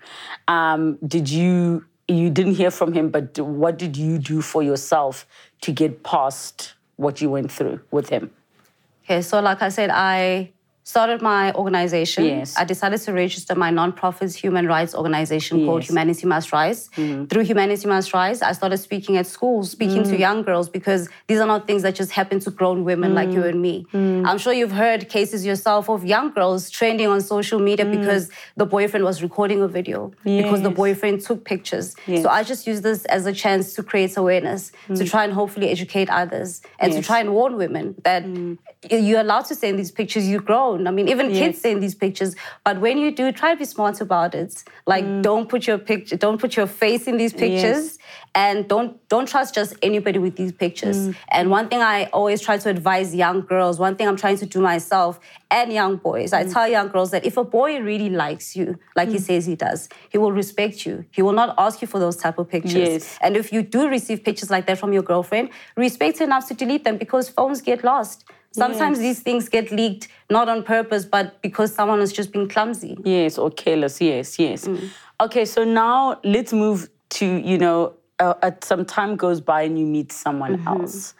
[0.47, 1.85] Um, did you?
[2.07, 5.25] You didn't hear from him, but what did you do for yourself
[5.61, 8.31] to get past what you went through with him?
[9.05, 10.51] Okay, so like I said, I
[10.83, 12.25] started my organization.
[12.25, 12.57] Yes.
[12.57, 16.89] I decided to register my nonprofit human rights organization called Humanity Must Rise.
[16.89, 17.25] Mm-hmm.
[17.25, 20.19] Through Humanity Must Rise, I started speaking at schools, speaking to mm.
[20.19, 23.33] young girls, because these are not things that just happen to grown women like mm.
[23.33, 23.85] you and me.
[23.93, 24.27] Mm.
[24.27, 28.65] I'm sure you've heard cases yourself of young girls trending on social media because the
[28.65, 31.95] boyfriend was recording a video, because the boyfriend took pictures.
[32.07, 32.23] Yes.
[32.23, 35.69] So I just use this as a chance to create awareness, to try and hopefully
[35.69, 38.25] educate others, and to try and warn women that
[38.89, 40.27] you're allowed to send these pictures.
[40.27, 40.45] You've
[40.83, 40.93] grown.
[40.93, 42.35] I mean, even kids send these pictures.
[42.63, 44.63] But when you do, try to be smart about it.
[44.85, 45.21] Like, mm.
[45.21, 47.97] don't put your picture, don't put your face in these pictures,
[48.33, 50.97] and don't don't trust just anybody with these pictures.
[50.97, 51.15] Mm.
[51.29, 54.45] And one thing I always try to advise young girls, one thing I'm trying to
[54.45, 56.53] do myself and young boys, I mm.
[56.53, 59.89] tell young girls that if a boy really likes you, like he says he does,
[60.09, 61.05] he will respect you.
[61.11, 62.73] He will not ask you for those type of pictures.
[62.73, 63.17] Yes.
[63.21, 66.85] And if you do receive pictures like that from your girlfriend, respect enough to delete
[66.85, 68.23] them because phones get lost.
[68.51, 69.07] Sometimes Yes.
[69.07, 72.97] these things get leaked not on purpose, but because someone has just been clumsy.
[73.03, 74.01] Yes, or careless.
[74.01, 74.67] Yes, yes.
[75.19, 79.79] Okay, so now let's move to you know, uh, uh, some time goes by and
[79.79, 81.13] you meet someone else.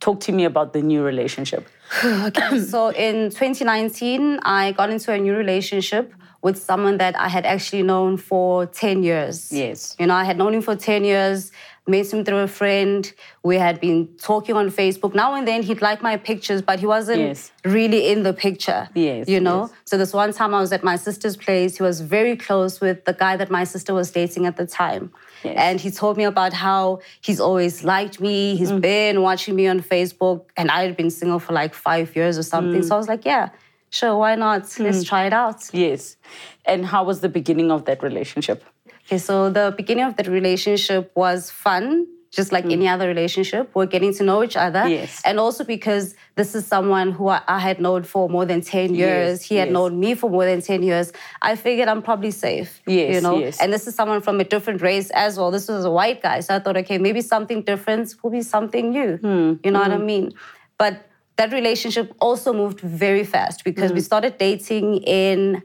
[0.00, 1.68] Talk to me about the new relationship.
[2.04, 7.44] Okay, so in 2019, I got into a new relationship with someone that I had
[7.44, 9.52] actually known for 10 years.
[9.52, 9.94] Yes.
[9.98, 11.52] You know, I had known him for 10 years,
[11.86, 13.12] met him through a friend.
[13.42, 15.14] We had been talking on Facebook.
[15.14, 17.50] Now and then he'd like my pictures, but he wasn't Yes.
[17.64, 18.88] really in the picture.
[18.94, 19.62] Yes, You know?
[19.62, 19.70] yes.
[19.84, 21.76] So this one time I was at my sister's place.
[21.76, 25.12] He was very close with the guy that my sister was dating at the time.
[25.44, 25.54] Yes.
[25.58, 28.56] And he told me about how he's always liked me.
[28.56, 28.80] He's Mm.
[28.80, 30.44] been watching me on Facebook.
[30.56, 32.80] And I had been single for like five years or something.
[32.82, 32.88] Mm.
[32.88, 33.48] So I was like, yeah,
[33.90, 34.62] sure, why not?
[34.78, 35.68] Let's try it out.
[35.72, 36.16] Yes.
[36.64, 38.64] And how was the beginning of that relationship?
[39.06, 43.68] Okay, so the beginning of that relationship was fun, just like any other relationship.
[43.74, 44.80] We're getting to know each other.
[44.80, 44.90] Mm.
[44.90, 45.20] Yes.
[45.24, 48.94] And also because this is someone who I, I had known for more than 10
[48.94, 49.40] years.
[49.40, 49.72] Yes, he had yes.
[49.72, 51.12] known me for more than 10 years.
[51.42, 52.80] I figured I'm probably safe.
[52.86, 53.38] Yes, You know?
[53.38, 53.60] yes.
[53.60, 55.50] And this is someone from a different race as well.
[55.50, 56.38] This was a white guy.
[56.38, 59.16] So I thought, okay, maybe something different will be something new.
[59.16, 60.32] Hmm, You know what I mean?
[60.78, 61.04] But
[61.40, 63.94] that relationship also moved very fast because Mm.
[63.94, 64.88] we started dating
[65.22, 65.62] in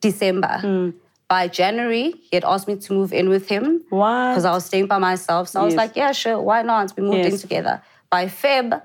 [0.00, 0.54] December.
[0.62, 0.94] Mm.
[1.28, 4.30] By January, he had asked me to move in with him What?
[4.30, 5.48] because I was staying by myself.
[5.48, 6.92] So I was like, yeah, sure, why not?
[6.96, 7.82] We moved in together.
[8.08, 8.80] By Feb,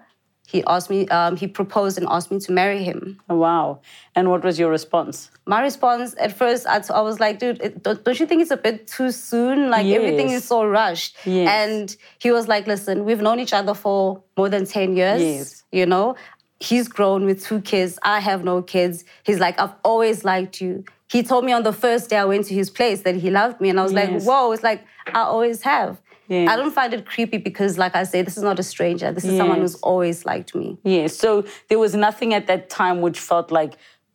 [0.48, 3.20] he asked me, um, he proposed and asked me to marry him.
[3.30, 3.82] Wow.
[4.16, 5.30] And what was your response?
[5.48, 8.52] My response at first, I, I was like, dude, it, don't, don't you think it's
[8.52, 9.70] a bit too soon?
[9.72, 11.18] Like everything is so rushed.
[11.26, 11.50] Yes.
[11.50, 15.22] And he was like, listen, we've known each other for more than 10 years.
[15.22, 15.64] Yes.
[15.72, 16.16] You know,
[16.60, 17.98] he's grown with two kids.
[18.04, 19.04] I have no kids.
[19.24, 20.84] He's like, I've always liked you.
[21.12, 23.60] He told me on the first day I went to his place that he loved
[23.60, 23.70] me.
[23.70, 24.10] And I was Yes.
[24.12, 26.00] like, whoa, it's like, I always have.
[26.28, 26.50] Yes.
[26.50, 29.12] I don't find it creepy because, like I say, this is not a stranger.
[29.12, 30.78] This is someone who's always liked me.
[30.84, 31.18] Yes.
[31.18, 33.74] So there was nothing at that time which felt like,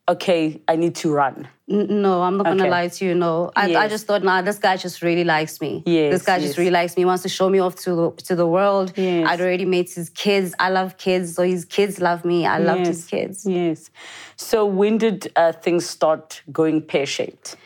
[0.09, 1.47] okay, I need to run.
[1.67, 3.13] No, I'm not gonna lie to you.
[3.13, 5.83] No, I, I just thought, nah, this guy just really likes me.
[5.85, 6.47] Yes, this guy yes.
[6.47, 7.01] just really likes me.
[7.01, 8.93] He wants to show me off to the, to the world.
[8.95, 9.27] Yes.
[9.27, 10.55] I'd already met his kids.
[10.59, 12.45] I love kids, so his kids love me.
[12.45, 13.45] I loved his kids.
[13.45, 13.89] Yes.
[14.37, 17.57] So when did uh, things start going pear shaped?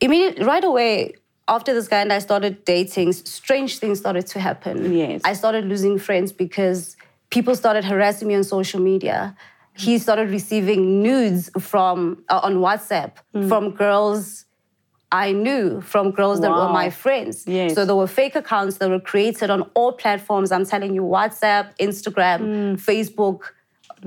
[0.00, 1.14] Immediately, right away
[1.48, 4.94] after this guy and I started dating, strange things started to happen.
[4.94, 5.20] Yes.
[5.24, 6.96] I started losing friends because
[7.30, 9.36] people started harassing me on social media.
[9.74, 13.48] He started receiving nudes from uh, on WhatsApp Hmm.
[13.48, 14.44] from girls
[15.12, 17.44] I knew, from girls that were my friends.
[17.46, 17.74] Yes.
[17.74, 20.52] So there were fake accounts that were created on all platforms.
[20.52, 22.74] I'm telling you, WhatsApp, Instagram, Hmm.
[22.90, 23.40] Facebook,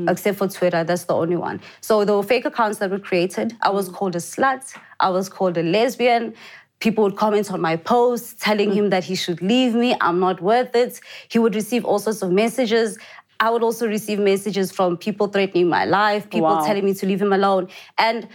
[0.08, 1.60] except for Twitter, that's the only one.
[1.82, 3.54] So there were fake accounts that were created.
[3.62, 4.74] I was called a slut.
[5.00, 6.34] I was called a lesbian.
[6.80, 9.96] People would comment on my posts telling him that he should leave me.
[10.02, 11.00] I'm not worth it.
[11.30, 12.98] He would receive all sorts of messages.
[13.40, 16.66] I would also receive messages from people threatening my life, people Wow.
[16.66, 17.68] telling me to leave him alone.
[17.98, 18.28] And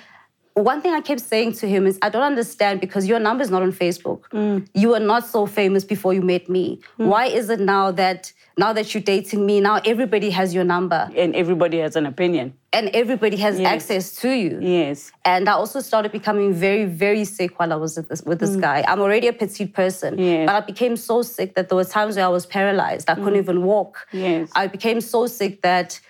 [0.54, 3.50] one thing I kept saying to him is, I don't understand because your number is
[3.50, 4.22] not on Facebook.
[4.32, 4.66] Mm.
[4.74, 6.80] You were not so famous before you met me.
[6.98, 7.06] Mm.
[7.06, 11.08] Why is it now that now that you're dating me, now everybody has your number
[11.16, 12.54] And everybody has an opinion.
[12.72, 13.72] and everybody has Yes.
[13.74, 14.58] access to you?
[14.60, 15.12] Yes.
[15.24, 18.56] And I also started becoming very, very sick while I was with this, with this
[18.56, 18.84] guy.
[18.86, 20.20] I'm already a petite person, Mm.
[20.32, 20.46] Yes.
[20.48, 23.08] but I became so sick that there were times where I was paralyzed.
[23.08, 24.06] I couldn't even walk.
[24.12, 24.20] Mm.
[24.20, 24.50] Yes.
[24.56, 26.00] I became so sick that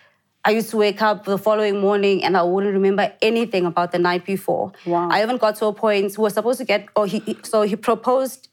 [0.45, 3.99] I used to wake up the following morning and I wouldn't remember anything about the
[3.99, 4.73] night before.
[4.87, 5.11] Wow.
[5.13, 7.63] I even got to a point we were supposed to get, oh, he, he- so
[7.63, 8.49] he proposed.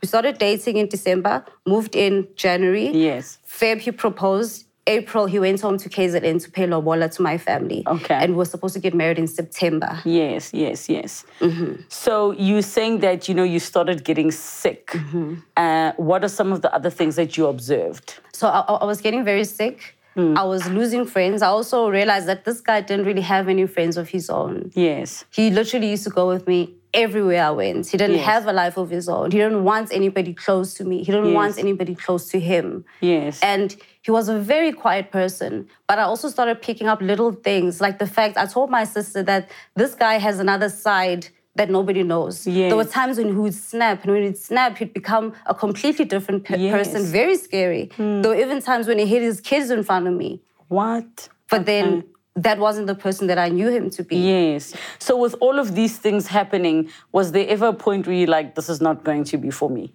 [0.00, 2.88] We started dating in December, moved in January.
[2.88, 3.38] Yes.
[3.46, 4.64] Feb, he proposed.
[4.86, 7.82] April, he went home to KZN to pay lobola to my family.
[7.86, 8.14] Okay.
[8.14, 10.00] And we were supposed to get married in September.
[10.06, 11.26] Yes, yes, yes.
[11.40, 11.82] Mm-hmm.
[11.88, 14.86] So you're saying that you know you started getting sick.
[14.86, 15.34] Mm-hmm.
[15.58, 18.14] Uh, what are some of the other things that you observed?
[18.32, 19.94] So I, I was getting very sick.
[20.14, 20.36] Hmm.
[20.36, 21.42] I was losing friends.
[21.42, 24.72] I also realized that this guy didn't really have any friends of his own.
[24.74, 25.24] Yes.
[25.30, 27.86] He literally used to go with me everywhere I went.
[27.92, 28.26] He didn't Yes.
[28.32, 29.30] have a life of his own.
[29.30, 30.96] He didn't want anybody close to me.
[31.06, 32.84] He didn't want anybody close to him.
[33.00, 33.38] Yes.
[33.52, 35.52] And he was a very quiet person.
[35.88, 39.22] But I also started picking up little things, like the fact I told my sister
[39.32, 39.42] that
[39.80, 41.22] this guy has another side
[41.58, 42.44] that nobody knows.
[42.44, 46.04] There were times when he would snap, and when he'd snap, he'd become a completely
[46.14, 46.72] different pe- Yes.
[46.76, 47.84] person, very scary.
[47.96, 48.22] Hmm.
[48.22, 50.30] There were even times when he hit his kids in front of me.
[50.68, 51.28] What?
[51.50, 52.04] But then
[52.42, 54.16] that wasn't the person that I knew him to be.
[54.16, 54.74] Yes.
[54.98, 58.54] So with all of these things happening, was there ever a point where you're like,
[58.54, 59.92] this is not going to be for me?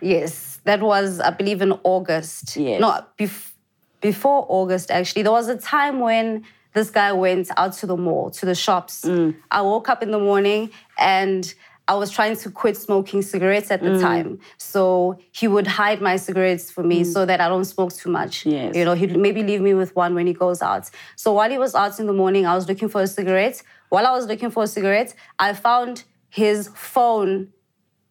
[0.00, 2.56] Yes, that was, I believe, in August.
[2.56, 2.80] Yes.
[2.80, 3.52] No, bef-
[4.00, 5.22] before August, actually.
[5.22, 6.44] There was a time when
[6.74, 9.02] this guy went out to the mall, to the shops.
[9.02, 9.36] Mm.
[9.50, 11.54] I woke up in the morning and
[11.86, 14.00] I was trying to quit smoking cigarettes at the Mm.
[14.00, 14.38] time.
[14.56, 18.44] So he would hide my cigarettes for me so that I don't smoke too much.
[18.44, 18.52] Mm.
[18.52, 18.76] Yes.
[18.76, 20.88] You know, he'd maybe leave me with one when he goes out.
[21.16, 23.62] So while he was out in the morning, I was looking for a cigarette.
[23.90, 27.48] While I was looking for a cigarette, I found his phone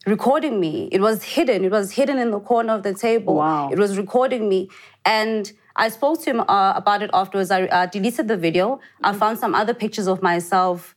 [0.06, 0.90] recording me.
[0.92, 1.64] It was hidden.
[1.66, 3.36] It was hidden in the corner of the table.
[3.36, 3.70] Wow.
[3.72, 4.70] It was recording me.
[5.06, 7.50] And I spoke to him uh, about it afterwards.
[7.50, 8.80] I uh, deleted the video.
[9.04, 10.96] I found some other pictures of myself.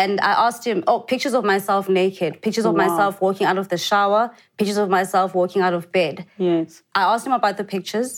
[0.00, 2.86] And I asked him, oh, pictures of myself naked, pictures of Wow.
[2.86, 4.22] myself walking out of the shower,
[4.58, 6.24] pictures of myself walking out of bed.
[6.36, 6.82] Yes.
[6.94, 8.10] I asked him about the pictures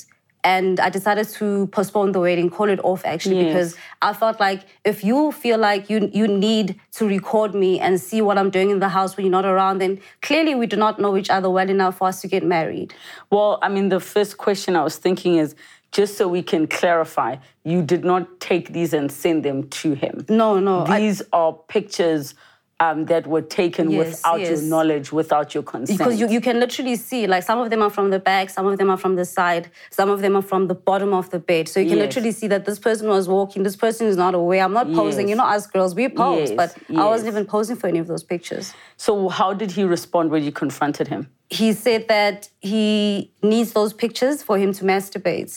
[0.45, 3.47] and I decided to postpone the wedding, call it off actually, Yes.
[3.49, 3.71] because
[4.03, 6.66] I felt like if you feel like you you need
[6.99, 9.77] to record me and see what I'm doing in the house when you're not around,
[9.81, 9.93] then
[10.27, 12.93] clearly we do not know each other well enough for us to get married.
[13.31, 15.55] Well, I mean, the first question I was thinking is
[15.92, 20.24] just so we can clarify, you did not take these and send them to him.
[20.29, 20.85] No, no.
[20.87, 22.35] I- These are pictures
[22.83, 25.98] um, that were taken Yes, without your knowledge, without your consent.
[25.98, 28.64] because you, you can literally see, like some of them are from the back, some
[28.66, 31.38] of them are from the side, some of them are from the bottom of the
[31.38, 31.68] bed.
[31.68, 32.07] So you can Yes.
[32.07, 34.64] literally see that this person was walking, this person is not aware.
[34.64, 35.29] I'm not posing.
[35.29, 35.33] Yes.
[35.35, 38.07] You know, us girls, we pose, Yes, but I wasn't even posing for any of
[38.07, 38.72] those pictures.
[38.96, 41.29] so how did he respond when you confronted him?
[41.53, 45.53] he said that he needs those pictures for him to masturbate,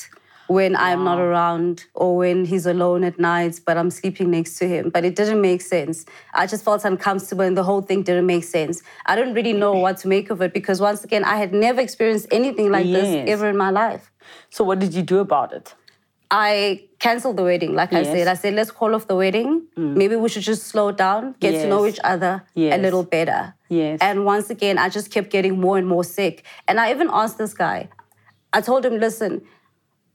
[0.54, 4.68] when I'm not around or when he's alone at night, but I'm sleeping next to
[4.68, 4.90] him.
[4.96, 6.06] But it didn't make sense.
[6.34, 8.84] I just felt uncomfortable and the whole thing didn't make sense.
[9.06, 11.82] I don't really know what to make of it because once again, I had never
[11.82, 13.02] experienced anything like Yes.
[13.02, 14.12] this ever in my life.
[14.50, 15.74] So what did you do about it?
[16.32, 18.08] I canceled the wedding, like I Yes.
[18.08, 18.12] Mm.
[18.14, 18.28] said.
[18.28, 19.64] I said, let's call off the wedding.
[19.76, 22.78] Maybe we should just slow down, get to know each other Yes.
[22.78, 23.54] a little better.
[23.70, 24.00] Yes.
[24.02, 26.44] And once again, I just kept getting more and more sick.
[26.68, 27.90] And I even asked this guy,
[28.58, 29.42] I told him, listen,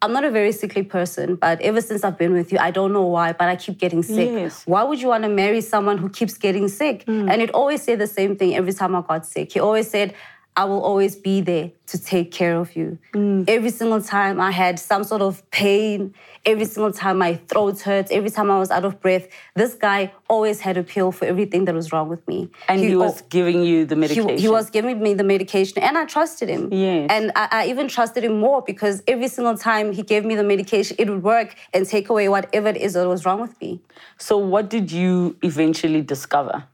[0.01, 2.93] I'm not a very sickly person, but ever since I've been with you, I don't
[2.93, 4.31] know why, but I keep getting sick.
[4.31, 4.63] Yes.
[4.65, 7.05] Why would you want to marry someone who keeps getting sick?
[7.07, 7.29] Mm.
[7.29, 9.53] And it always said the same thing every time I got sick.
[9.53, 10.15] He always said,
[10.59, 12.99] I will always be there to take care of you.
[13.15, 13.49] Mm.
[13.49, 16.13] Every single time I had some sort of pain,
[16.45, 20.13] every single time my throat hurt, every time I was out of breath, this guy
[20.29, 22.51] always had a pill for everything that was wrong with me.
[22.67, 24.37] And he, was al- giving you the he, medication.
[24.37, 26.73] he was giving me the medication and I trusted him.
[26.73, 27.07] Yes.
[27.09, 30.43] And I, I even trusted him more because every single time he gave me the
[30.43, 33.81] medication, it would work and take away whatever it is that was wrong with me.
[34.17, 36.65] So what did you eventually discover?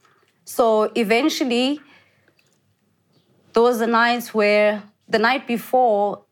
[0.46, 1.80] So eventually,
[3.54, 6.22] there was a night where the night before,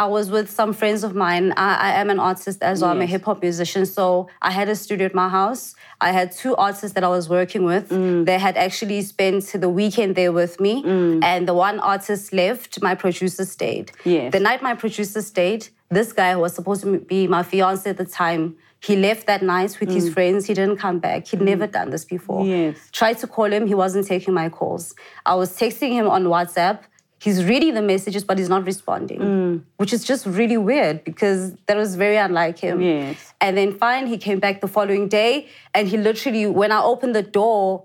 [0.00, 1.52] I was with some friends of mine.
[1.56, 2.92] I, I am an artist as well.
[2.92, 3.84] I'm a hip hop musician.
[3.84, 5.74] So I had a studio at my house.
[6.00, 7.88] I had two artists that I was working with.
[7.88, 8.24] Mm.
[8.24, 10.84] They had actually spent the weekend there with me.
[11.24, 13.90] And the one artist left, my producer stayed.
[14.04, 14.30] Yes.
[14.30, 17.96] The night my producer stayed, this guy who was supposed to be my fiance at
[17.96, 20.46] the time, he left that night with his friends.
[20.46, 21.26] He didn't come back.
[21.26, 22.44] He'd never done this before.
[22.44, 22.48] Mm.
[22.74, 22.78] Yes.
[22.92, 24.94] Tried to call him, he wasn't taking my calls.
[25.26, 26.80] I was texting him on WhatsApp.
[27.20, 29.62] He's reading the messages, but he's not responding, Mm.
[29.78, 32.80] which is just really weird because that was very unlike him.
[32.80, 33.34] Yes.
[33.40, 37.16] And then fine, he came back the following day, and he literally, when I opened
[37.16, 37.84] the door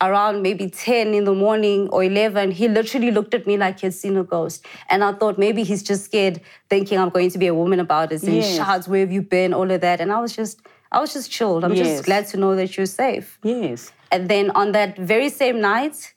[0.00, 3.86] around maybe 10 in the morning or 11, he literally looked at me like he
[3.86, 4.64] had seen a ghost.
[4.90, 8.12] And I thought maybe he's just scared, thinking I'm going to be a woman about
[8.12, 8.22] it.
[8.22, 8.56] And Yes.
[8.56, 9.54] shouts, where have you been?
[9.54, 10.00] All of that.
[10.00, 11.64] And I was just, I was just chilled.
[11.64, 11.86] I'm Yes.
[11.86, 13.38] just glad to know that you're safe.
[13.42, 13.92] Yes.
[14.10, 16.14] And then on that very same night,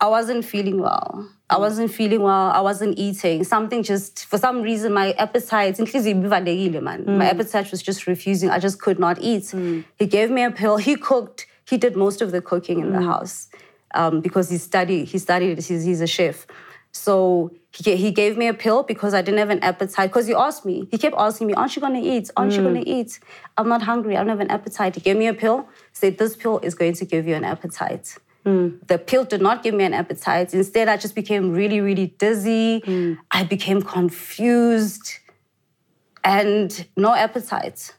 [0.00, 1.28] I wasn't feeling well.
[1.48, 1.60] I mm.
[1.60, 2.50] wasn't feeling well.
[2.50, 3.44] I wasn't eating.
[3.44, 7.04] Something just, for some reason, my appetite, man.
[7.06, 7.30] My mm.
[7.30, 8.50] appetite was just refusing.
[8.50, 9.44] I just could not eat.
[9.44, 9.84] Mm.
[9.96, 10.78] He gave me a pill.
[10.78, 11.46] He cooked.
[11.68, 13.06] He did most of the cooking in the mm.
[13.06, 13.48] house
[13.94, 15.08] um, because he studied.
[15.08, 15.58] He studied.
[15.58, 16.46] He's, he's a chef.
[16.92, 20.10] So he, he gave me a pill because I didn't have an appetite.
[20.10, 22.30] Because he asked me, he kept asking me, Aren't you going to eat?
[22.36, 22.64] Aren't you mm.
[22.64, 23.18] going to eat?
[23.56, 24.16] I'm not hungry.
[24.16, 24.94] I don't have an appetite.
[24.94, 28.16] He gave me a pill, said, This pill is going to give you an appetite.
[28.44, 28.86] Mm.
[28.88, 30.52] The pill did not give me an appetite.
[30.52, 32.82] Instead, I just became really, really dizzy.
[33.30, 35.18] I became confused
[36.24, 37.94] and no appetite.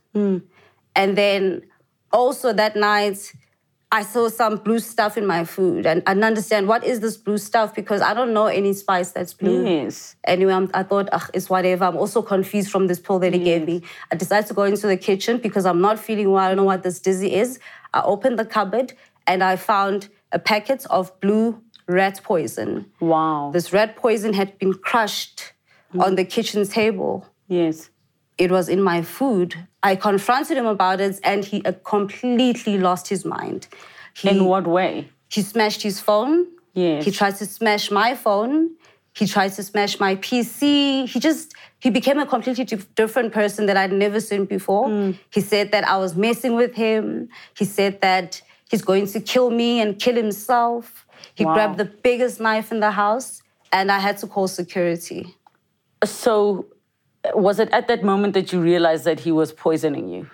[0.96, 1.64] And then
[2.12, 3.34] also that night,
[3.94, 7.38] I saw some blue stuff in my food and I understand what is this blue
[7.38, 9.64] stuff because I don't know any spice that's blue.
[9.64, 10.16] Yes.
[10.24, 11.86] Anyway, I'm, I thought, ugh, it's whatever.
[11.86, 13.84] I'm also confused from this pill that he gave me.
[14.12, 16.44] I decided to go into the kitchen because I'm not feeling well.
[16.44, 17.60] I don't know what this dizzy is.
[17.94, 18.94] I opened the cupboard
[19.28, 22.88] and I found a packet of blue rat poison.
[23.00, 23.52] Wow.
[23.54, 25.54] This rat poison had been crushed
[26.00, 27.28] on the kitchen table.
[27.48, 27.92] yes.
[28.40, 29.68] It was in my food.
[29.84, 33.68] I confronted him about it and he uh, completely lost his mind.
[34.16, 35.10] He, In what way?
[35.30, 36.48] he smashed his phone.
[36.74, 37.04] Yes.
[37.06, 38.72] He tried to smash my phone.
[39.16, 41.08] He tried to smash my PC.
[41.08, 42.66] He just he became a completely
[42.96, 44.88] different person that I'd never seen before.
[44.88, 45.18] Mm.
[45.32, 47.30] He said that I was messing with him.
[47.58, 51.06] He said that he's going to kill me and kill himself.
[51.36, 51.54] He Wow.
[51.56, 53.42] grabbed the biggest knife in the house,
[53.72, 55.36] and I had to call security.
[56.04, 56.66] So,
[57.34, 60.30] was it at that moment that you realized that he was poisoning you?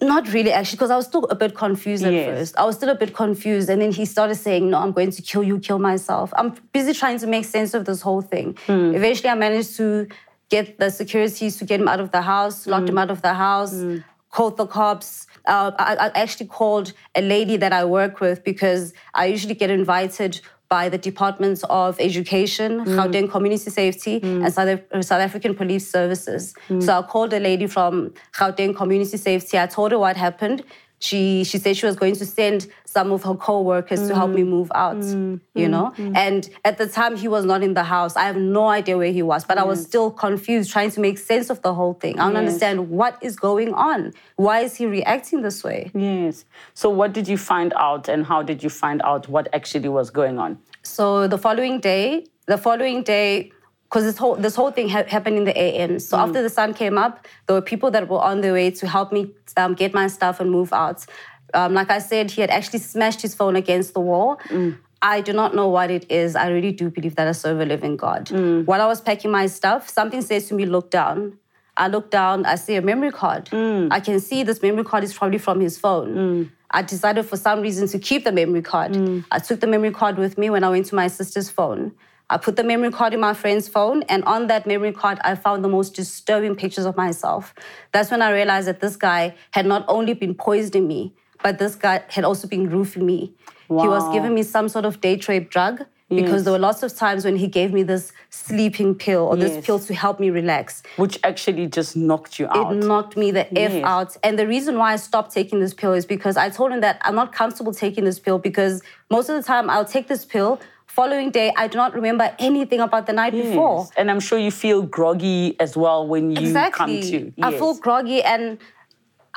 [0.00, 2.26] Not really, actually, because I was still a bit confused at Yes.
[2.26, 2.58] first.
[2.58, 3.70] I was still a bit confused.
[3.70, 6.34] And then he started saying, No, I'm going to kill you, kill myself.
[6.36, 8.58] I'm busy trying to make sense of this whole thing.
[8.66, 8.94] Hmm.
[8.94, 10.06] Eventually, I managed to
[10.50, 12.90] get the securities to get him out of the house, locked hmm.
[12.90, 13.98] him out of the house, hmm.
[14.30, 15.26] called the cops.
[15.46, 19.70] Uh, I, I actually called a lady that I work with because I usually get
[19.70, 22.96] invited by the Departments of Education, mm.
[22.96, 24.44] Gauteng Community Safety, mm.
[24.44, 26.54] and South, Af- South African Police Services.
[26.68, 26.88] So mm.
[26.88, 29.58] I called a lady from Gauteng Community Safety.
[29.58, 30.64] I told her what happened.
[30.98, 34.42] She, she said she was going to send some of her co-workers to help me
[34.42, 34.48] mm.
[34.48, 35.38] move out, mm.
[35.54, 35.70] you mm.
[35.70, 35.92] know?
[36.14, 38.16] And at the time, he was not in the house.
[38.16, 41.18] I have no idea where he was, but I was still confused, trying to make
[41.18, 42.18] sense of the whole thing.
[42.18, 42.38] I don't Yes.
[42.38, 44.12] understand what is going on.
[44.36, 45.90] Why is he reacting this way?
[45.94, 46.46] Yes.
[46.72, 50.08] So, what did you find out, and how did you find out what actually was
[50.10, 50.58] going on?
[50.82, 53.50] So the following day, the following day,
[53.88, 55.98] because this whole this whole thing ha- happened in the AM.
[55.98, 56.20] So mm.
[56.20, 59.12] after the sun came up, there were people that were on their way to help
[59.12, 61.06] me um, get my stuff and move out.
[61.54, 64.38] Um, like I said, he had actually smashed his phone against the wall.
[64.48, 64.78] Mm.
[65.02, 66.34] I do not know what it is.
[66.34, 68.26] I really do believe that I serve a living God.
[68.26, 68.66] Mm.
[68.66, 71.38] While I was packing my stuff, something says to me, "Look down."
[71.78, 73.50] I look down, I see a memory card.
[73.92, 76.50] I can see this memory card is probably from his phone.
[76.70, 78.96] I decided for some reason to keep the memory card.
[79.30, 81.92] I took the memory card with me when I went to my sister's phone.
[82.28, 85.36] I put the memory card in my friend's phone, and on that memory card, I
[85.36, 87.54] found the most disturbing pictures of myself.
[87.92, 91.76] That's when I realized that this guy had not only been poisoning me, but this
[91.76, 93.32] guy had also been roofing me.
[93.68, 96.42] He was giving me some sort of date rape drug because Yes.
[96.44, 99.78] there were lots of times when he gave me this sleeping pill or this pill
[99.80, 100.82] to help me relax.
[100.96, 102.72] Which actually just knocked you out.
[102.72, 104.16] It knocked me the F out.
[104.22, 106.98] And the reason why I stopped taking this pill is because I told him that
[107.02, 110.60] I'm not comfortable taking this pill because most of the time I'll take this pill.
[110.86, 113.88] Following day, I do not remember anything about the night before.
[113.96, 117.00] And I'm sure you feel groggy as well when you Exactly.
[117.02, 117.32] come to.
[117.42, 118.58] I feel groggy and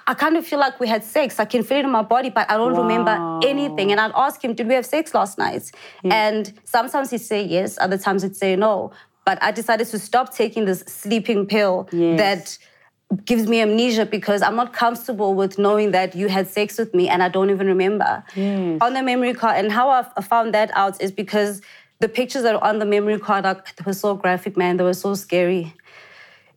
[0.07, 1.39] I kind of feel like we had sex.
[1.39, 3.91] I can feel it in my body, but I don't remember anything.
[3.91, 5.69] And I'd ask him, Did we have sex last night?
[6.05, 8.91] And sometimes he'd say yes, other times he'd say no.
[9.25, 12.19] But I decided to stop taking this sleeping pill Yes.
[12.19, 12.57] that
[13.25, 17.09] gives me amnesia because I'm not comfortable with knowing that you had sex with me
[17.09, 18.23] and I don't even remember.
[18.35, 18.77] Yes.
[18.81, 21.61] On the memory card, and how I found that out is because
[21.99, 24.77] the pictures that are on the memory card are, were so graphic, man.
[24.77, 25.73] They were so scary.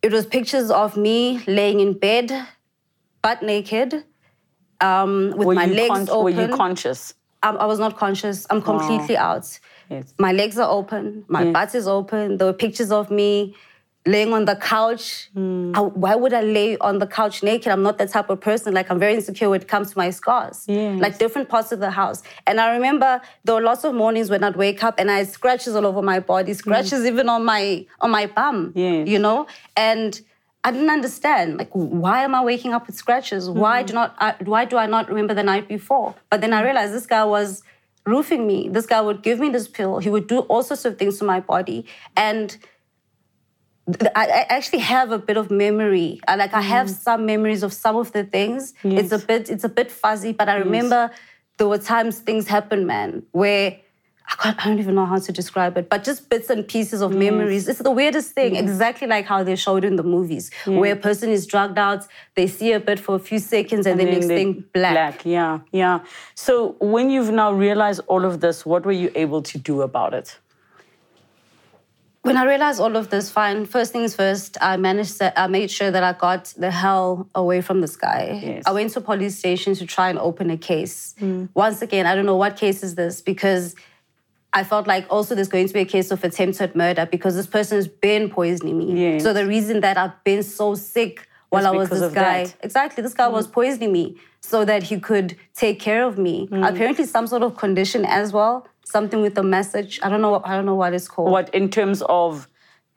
[0.03, 2.31] It was pictures of me laying in bed,
[3.23, 4.05] butt naked,
[4.81, 6.37] um, with Were my legs con- open.
[6.37, 7.15] Were you conscious?
[7.43, 8.47] I, I was not conscious.
[8.51, 9.59] I'm completely out.
[9.88, 10.12] Yes.
[10.19, 11.25] My legs are open.
[11.29, 11.53] My Yes.
[11.53, 12.37] butt is open.
[12.37, 13.55] There were pictures of me
[14.05, 15.31] laying on the couch.
[15.35, 15.73] Hmm.
[15.75, 17.71] I- why would I lay on the couch naked?
[17.71, 18.75] I'm not that type of person.
[18.75, 20.65] Like I'm very insecure when it comes to my scars.
[20.67, 21.01] Yes.
[21.01, 22.23] Like different parts of the house.
[22.47, 25.29] And I remember there were lots of mornings when I'd wake up and I had
[25.29, 28.73] scratches all over my body, scratches even on my on my bum.
[28.75, 29.07] Yes.
[29.09, 29.47] You know?
[29.77, 30.21] And
[30.65, 31.59] I didn't understand.
[31.59, 33.49] Like, why am I waking up with scratches?
[33.51, 34.15] Why do not?
[34.19, 36.15] I, why do I not remember the night before?
[36.31, 37.62] But then I realized this guy was
[38.05, 38.69] roofing me.
[38.69, 39.99] This guy would give me this pill.
[39.99, 41.85] He would do all sorts of things to my body,
[42.17, 42.57] and
[44.14, 46.21] I, I actually have a bit of memory.
[46.29, 46.95] Like I have mm.
[46.95, 48.75] some memories of some of the things.
[48.85, 49.51] It's a bit.
[49.51, 51.11] It's a bit fuzzy, but I remember
[51.59, 53.79] there were times things happened, man, where.
[54.25, 57.03] I, can't, I don't even know how to describe it, but just bits and pieces
[57.03, 57.66] of memories.
[57.68, 61.29] It's the weirdest thing, exactly like how they showed in the movies, where a person
[61.29, 64.37] is drugged out, they see a bit for a few seconds, and, then next they-
[64.37, 65.27] thing, black.
[65.27, 66.01] yeah, yeah.
[66.37, 70.14] So when you've now realized all of this, what were you able to do about
[70.14, 70.38] it?
[72.23, 73.67] When I realized all of this, fine.
[73.67, 77.61] First things first, I managed to, I made sure that I got the hell away
[77.61, 78.41] from this guy.
[78.41, 78.63] Yes.
[78.65, 81.17] I went to a police station to try and open a case.
[81.55, 83.75] Once again, I don't know what case is this because
[84.53, 87.49] I felt like also there's going to be a case of attempted murder because this
[87.49, 89.15] person has been poisoning me.
[89.15, 89.25] Yes.
[89.25, 92.57] So the reason that I've been so sick while Is I was this guy, that.
[92.61, 96.49] exactly, this guy was poisoning me so that he could take care of me.
[96.53, 100.01] Apparently, some sort of condition as well, something with a message.
[100.03, 100.31] I don't know.
[100.31, 101.31] What, I don't know what it's called.
[101.31, 102.49] What in terms of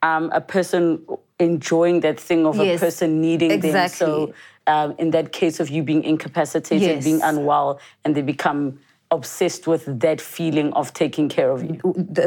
[0.02, 1.06] um, a person
[1.38, 3.88] enjoying that thing of Yes, a person needing them?
[3.88, 4.34] So
[4.66, 7.04] um, in that case of you being incapacitated, Yes.
[7.04, 8.80] being unwell, and they become
[9.12, 11.74] obsessed with that feeling of taking care of you.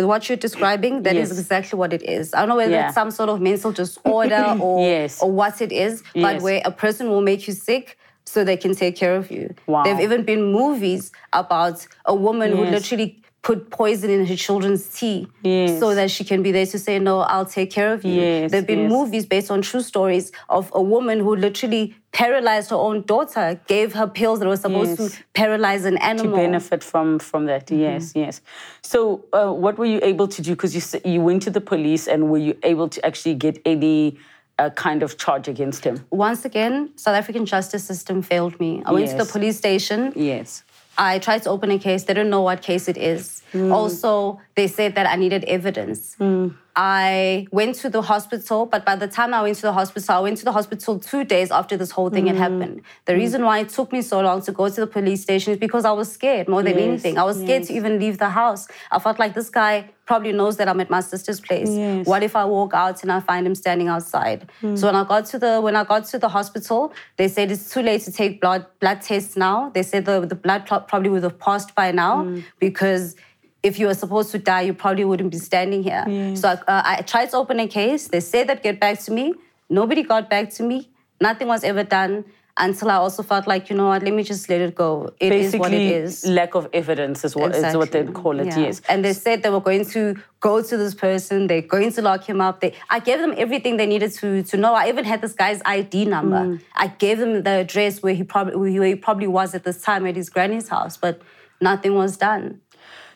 [0.07, 1.37] what you're describing, that is Yes.
[1.39, 2.33] exactly what it is.
[2.33, 2.85] I don't know whether Yeah.
[2.85, 5.21] it's some sort of mental disorder or, Yes.
[5.21, 6.41] or what it is, but Yes.
[6.41, 7.97] where a person will make you sick
[8.29, 9.55] so they can take care of you.
[9.65, 9.83] Wow.
[9.83, 13.09] There've even been movies about a woman who literally
[13.41, 15.79] put poison in her children's tea Yes.
[15.79, 18.21] so that she can be there to say, No, I'll take care of you.
[18.21, 18.91] Yes, There've been yes.
[18.91, 23.93] movies based on true stories of a woman who literally paralyzed her own daughter, gave
[23.93, 25.11] her pills that were supposed Yes.
[25.15, 26.35] to paralyze an animal.
[26.37, 27.65] to benefit from from that.
[27.67, 27.81] Mm-hmm.
[27.81, 28.41] Yes, yes.
[28.81, 28.99] So,
[29.33, 30.51] uh, what were you able to do?
[30.51, 34.17] Because you you went to the police, and were you able to actually get any
[34.59, 36.05] uh, kind of charge against him?
[36.11, 38.83] Once again, South African justice system failed me.
[38.85, 40.13] I went to the police station.
[40.15, 40.63] Yes.
[40.97, 42.03] I tried to open a case.
[42.03, 43.41] They didn't know what case it is.
[43.53, 43.73] Mm.
[43.73, 46.15] Also, they said that I needed evidence.
[46.19, 46.55] Mm.
[46.75, 50.19] I went to the hospital, but by the time I went to the hospital, I
[50.19, 52.39] went to the hospital two days after this whole thing had mm.
[52.39, 52.83] happened.
[53.03, 55.59] The reason why it took me so long to go to the police station is
[55.59, 57.17] because I was scared more than Yes, anything.
[57.17, 58.67] I was scared to even leave the house.
[58.91, 61.69] I felt like this guy probably knows that I'm at my sister's place.
[61.69, 62.07] Yes.
[62.07, 64.49] What if I walk out and I find him standing outside?
[64.61, 67.73] So when I got to the when I got to the hospital, they said it's
[67.73, 69.69] too late to take blood blood tests now.
[69.69, 73.15] They said the, the blood clot probably would have passed by now because
[73.61, 76.03] if you were supposed to die, you probably wouldn't be standing here.
[76.35, 78.07] So I, uh, I tried to open a case.
[78.07, 79.33] They said they'd get back to me.
[79.69, 80.89] Nobody got back to me.
[81.21, 82.25] Nothing was ever done
[82.59, 85.13] until I also felt like, you know what, let me just let it go.
[85.19, 86.25] It is Basically, what it is.
[86.25, 88.47] lack of evidence is what is what they'd call it.
[88.47, 88.59] Yeah.
[88.59, 88.81] Yes.
[88.89, 92.25] And they said they were going to go to this person, they're going to lock
[92.25, 92.59] him up.
[92.59, 94.73] They, I gave them everything they needed to, to know.
[94.73, 96.37] I even had this guy's ID number.
[96.37, 96.61] Mm.
[96.75, 100.05] I gave them the address where he probably where he probably was at this time
[100.05, 101.21] at his granny's house, but
[101.61, 102.59] nothing was done.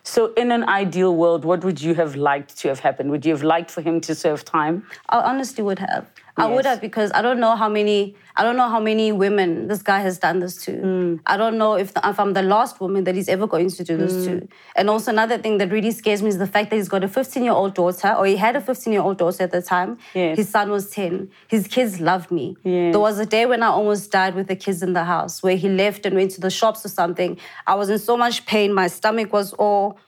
[0.05, 3.09] So, in an ideal world, what would you have liked to have happened?
[3.11, 4.85] Would you have liked for him to serve time?
[5.07, 6.05] I honestly would have.
[6.35, 9.67] I would have because I don't know how many I don't know how many women
[9.67, 10.71] this guy has done this to.
[10.71, 11.19] Mm.
[11.27, 13.95] I don't know if, if I'm the last woman that he's ever going to do
[13.95, 14.25] this Mm.
[14.25, 14.47] to.
[14.75, 17.07] And also another thing that really scares me is the fact that he's got a
[17.07, 19.99] 15 year old daughter, or he had a 15 year old daughter at the time.
[20.15, 20.37] Yes.
[20.37, 21.29] His son was 10.
[21.47, 22.57] His kids loved me.
[22.63, 22.93] Yes.
[22.93, 25.55] There was a day when I almost died with the kids in the house, where
[25.55, 27.37] he left and went to the shops or something.
[27.67, 28.73] I was in so much pain.
[28.73, 29.99] My stomach was all.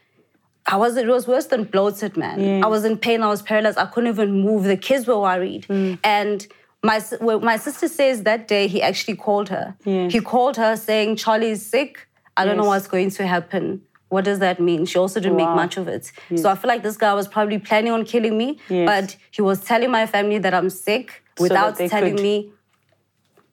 [0.67, 2.63] I was it was worse than bloated, man.
[2.63, 3.21] I was in pain.
[3.21, 3.77] I was paralyzed.
[3.77, 4.63] I couldn't even move.
[4.63, 5.99] The kids were worried, Mm.
[6.03, 6.47] and
[6.83, 9.75] my well, my sister says that day he actually called her.
[9.85, 10.11] Yes.
[10.13, 12.07] He called her saying Charlie is sick.
[12.37, 13.81] I don't know what's going to happen.
[14.09, 14.85] What does that mean?
[14.85, 15.47] She also didn't Wow.
[15.47, 16.11] make much of it.
[16.35, 18.85] So I feel like this guy was probably planning on killing me, Yes.
[18.91, 22.51] but he was telling my family that I'm sick without telling me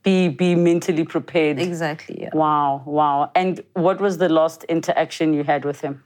[0.03, 1.59] Be be mentally prepared.
[1.61, 2.17] exactly.
[2.23, 2.31] Yeah.
[2.35, 3.31] Wow, wow.
[3.35, 6.03] And what was the last interaction you had with him?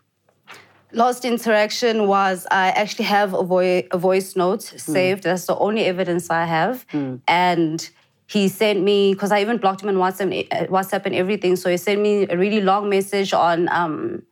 [0.93, 5.24] Last interaction was I actually have a, voi- a voice note saved.
[5.24, 6.87] That's the only evidence I have.
[7.28, 7.89] And
[8.28, 11.55] he sent me, because I even blocked him on WhatsApp, uh, WhatsApp and everything.
[11.57, 14.22] So he sent me a really long message on, um,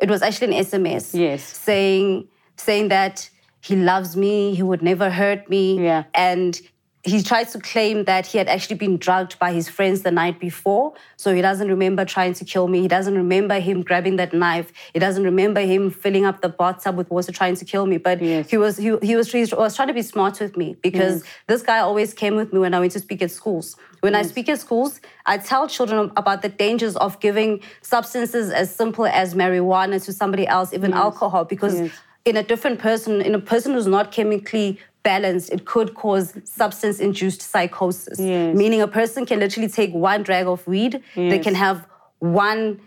[0.00, 1.18] it was actually an SMS.
[1.18, 1.42] Yes.
[1.44, 3.28] Saying, saying that
[3.60, 5.82] he loves me, he would never hurt me.
[5.82, 6.04] Yeah.
[6.14, 6.60] And
[7.04, 10.40] he tried to claim that he had actually been drugged by his friends the night
[10.40, 10.94] before.
[11.16, 12.80] So he doesn't remember trying to kill me.
[12.80, 14.72] He doesn't remember him grabbing that knife.
[14.92, 17.98] He doesn't remember him filling up the bathtub with water trying to kill me.
[17.98, 18.50] But Yes.
[18.50, 21.62] he was he, he was he was trying to be smart with me because this
[21.62, 23.76] guy always came with me when I went to speak at schools.
[24.00, 28.74] When I speak at schools, I tell children about the dangers of giving substances as
[28.74, 31.90] simple as marijuana to somebody else, even alcohol, because Yes.
[32.24, 37.00] in a different person, in a person who's not chemically balanced, it could cause substance
[37.00, 38.18] induced psychosis.
[38.18, 38.56] Yes.
[38.56, 41.86] Meaning a person can literally take one drag of weed, they can have
[42.18, 42.80] one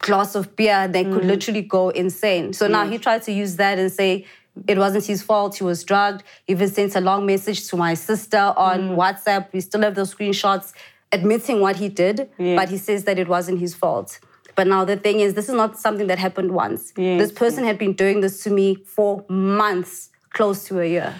[0.00, 1.12] glass of beer, they Mm.
[1.12, 2.52] could literally go insane.
[2.52, 4.24] So now he tried to use that and say,
[4.66, 6.22] it wasn't his fault, he was drugged.
[6.46, 8.96] He even sent a long message to my sister on Mm.
[8.96, 9.46] WhatsApp.
[9.52, 10.72] We still have those screenshots
[11.12, 12.56] admitting what he did, Yes.
[12.60, 14.18] but he says that it wasn't his fault.
[14.56, 16.92] But now the thing is, this is not something that happened once.
[16.96, 21.14] Yes, this person had been doing this to me for months, close to a year.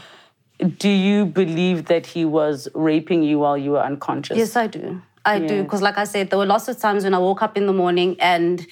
[0.59, 4.37] Do you believe that he was raping you while you were unconscious?
[4.37, 5.01] Yes, I do.
[5.25, 5.63] I do.
[5.63, 7.73] Because, like I said, there were lots of times when I woke up in the
[7.73, 8.67] morning and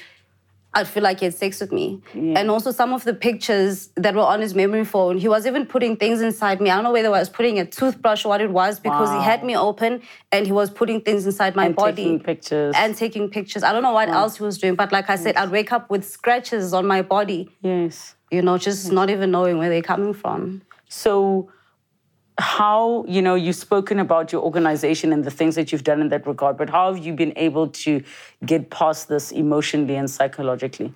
[0.75, 2.03] I'd feel like he had sex with me.
[2.15, 5.65] And also, some of the pictures that were on his memory phone, he was even
[5.65, 6.71] putting things inside me.
[6.71, 9.19] I don't know whether I was putting a toothbrush or what it was because Wow.
[9.19, 11.95] he had me open and he was putting things inside my And body.
[12.03, 12.75] taking pictures.
[12.77, 13.63] And taking pictures.
[13.63, 15.89] I don't know what else he was doing, but like I said, I'd wake up
[15.89, 18.17] with scratches on my body, Yes.
[18.31, 20.63] you know, just not even knowing where they're coming from.
[20.89, 21.49] So,
[22.39, 26.09] how, you know, you've spoken about your organization and the things that you've done in
[26.09, 28.03] that regard, but how have you been able to
[28.45, 30.93] get past this emotionally and psychologically?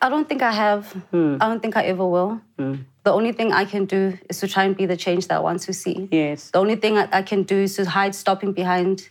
[0.00, 0.92] I don't think I have.
[1.10, 1.36] Hmm.
[1.40, 2.40] I don't think I ever will.
[2.58, 2.76] Hmm.
[3.02, 5.40] The only thing I can do is to try and be the change that I
[5.40, 6.08] want to see.
[6.10, 6.50] Yes.
[6.50, 9.08] The only thing I, I can do is to hide, stopping behind,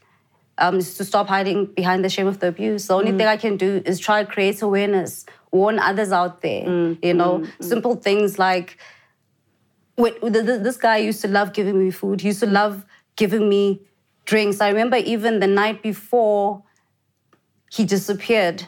[0.57, 2.87] um, is to stop hiding behind the shame of the abuse.
[2.87, 3.17] The only hmm.
[3.17, 6.95] thing I can do is try to create awareness, warn others out there.
[7.03, 8.77] You know, simple things like
[9.97, 12.21] wait, th- th- this guy used to love giving me food.
[12.21, 12.85] He used to love
[13.15, 13.81] giving me
[14.25, 14.61] drinks.
[14.61, 16.63] I remember even the night before
[17.71, 18.67] he disappeared.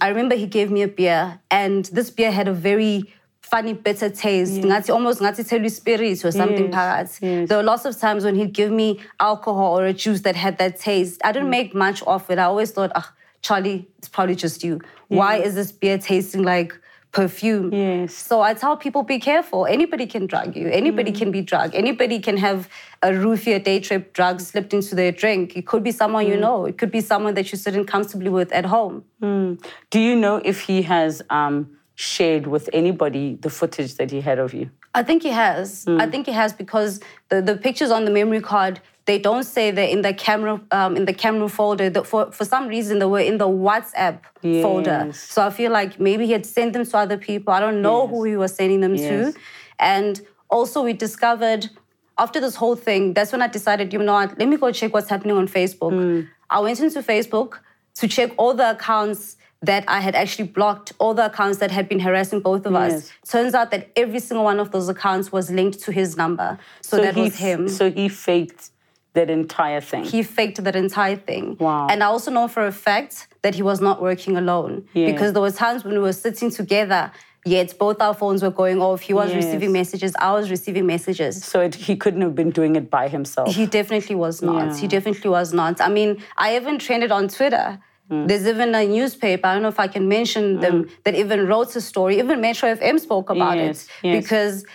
[0.00, 4.08] I remember he gave me a beer, and this beer had a very funny, bitter
[4.08, 4.60] taste.
[4.60, 6.70] Ngathi- almost ngathi tell you spirit or something.
[6.70, 7.48] Yes, yes.
[7.48, 10.58] There were lots of times when he'd give me alcohol or a juice that had
[10.58, 11.20] that taste.
[11.24, 12.38] I didn't make much of it.
[12.38, 13.12] I always thought, ah,
[13.42, 14.80] Charlie, it's probably just you.
[15.08, 16.72] Why is this beer tasting like
[17.14, 17.72] perfume?
[17.72, 18.14] Yes.
[18.14, 19.64] So I tell people, be careful.
[19.66, 20.68] Anybody can drug you.
[20.68, 21.18] Anybody mm.
[21.18, 21.74] can be drugged.
[21.74, 22.68] Anybody can have
[23.02, 25.56] a roofie, a date rape drug slipped into their drink.
[25.56, 26.40] It could be someone you mm.
[26.40, 26.66] know.
[26.66, 29.04] It could be someone that you're sitting comfortably with at home.
[29.22, 29.64] Mm.
[29.90, 34.38] Do you know if he has um, shared with anybody the footage that he had
[34.38, 34.70] of you?
[34.94, 35.84] I think he has.
[35.88, 39.70] I think he has because the, the pictures on the memory card they don't say
[39.70, 41.90] they're in the camera um, in the camera folder.
[41.90, 44.20] The, for for some reason they were in the WhatsApp
[44.62, 45.12] folder.
[45.12, 47.52] So I feel like maybe he had sent them to other people.
[47.52, 49.34] I don't know who he was sending them Yes.
[49.34, 49.40] to.
[49.78, 51.68] And also we discovered
[52.16, 54.94] after this whole thing, that's when I decided, you know what, let me go check
[54.94, 55.92] what's happening on Facebook.
[55.92, 56.20] Hmm.
[56.48, 57.58] I went into Facebook
[57.96, 59.36] to check all the accounts
[59.66, 62.92] that I had actually blocked, all the accounts that had been harassing both of Yes.
[62.92, 63.12] us.
[63.30, 66.58] Turns out that every single one of those accounts was linked to his number.
[66.82, 67.68] So, that he, was him.
[67.68, 68.70] So he faked
[69.14, 70.04] that entire thing.
[70.04, 71.56] he faked that entire thing.
[71.60, 71.86] Wow.
[71.88, 74.88] And I also know for a fact that he was not working alone.
[74.92, 75.10] Yeah.
[75.12, 77.12] Because there were times when we were sitting together,
[77.46, 79.02] yet both our phones were going off.
[79.02, 79.44] He was Yes.
[79.44, 81.44] receiving messages, I was receiving messages.
[81.44, 83.54] so it, he couldn't have been doing it by himself.
[83.54, 84.66] He definitely was not.
[84.72, 84.76] Yeah.
[84.78, 85.80] He definitely was not.
[85.80, 87.78] I mean, I even trended on Twitter.
[88.10, 88.26] Hmm.
[88.26, 91.74] There's even a newspaper, I don't know if I can mention them, that even wrote
[91.74, 92.18] a story.
[92.18, 94.08] Even Metro FM spoke about Yes, it.
[94.08, 94.22] yes.
[94.22, 94.66] Because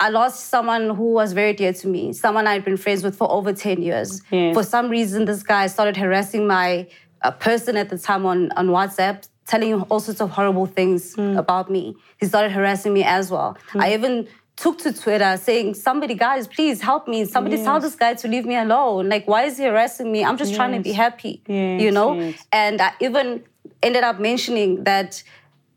[0.00, 3.30] I lost someone who was very dear to me, someone I'd been friends with for
[3.30, 4.22] over 10 years.
[4.30, 4.54] Yes.
[4.54, 6.88] For some reason, this guy started harassing my
[7.22, 11.14] uh, person at the time on, on WhatsApp, telling him all sorts of horrible things
[11.16, 11.94] about me.
[12.18, 13.56] He started harassing me as well.
[13.76, 17.24] I even took to Twitter saying, Somebody, guys, please help me.
[17.24, 19.08] Somebody tell this guy to leave me alone.
[19.08, 20.24] Like, why is he harassing me?
[20.24, 22.14] I'm just trying to be happy, Yes, you know?
[22.14, 22.46] yes.
[22.52, 23.44] And I even
[23.82, 25.22] ended up mentioning that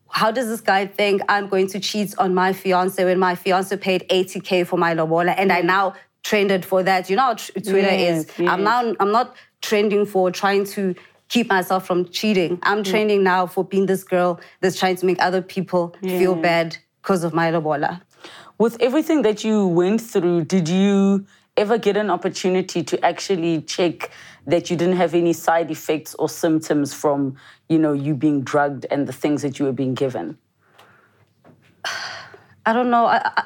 [0.09, 3.75] how does this guy think I'm going to cheat on my fiance when my fiance
[3.77, 7.09] paid 80k for my lobola and I now trended for that?
[7.09, 8.47] You know how Twitter Yes, is.
[8.47, 10.95] I'm now I'm not trending for trying to
[11.29, 12.57] keep myself from cheating.
[12.63, 12.85] I'm mm.
[12.89, 17.23] trending now for being this girl that's trying to make other people feel bad because
[17.23, 18.01] of my lobola.
[18.57, 24.11] With everything that you went through, did you ever get an opportunity to actually check
[24.47, 27.35] that you didn't have any side effects or symptoms from,
[27.69, 30.37] you know, you being drugged and the things that you were being given?
[32.65, 33.05] I don't know.
[33.05, 33.43] I, I,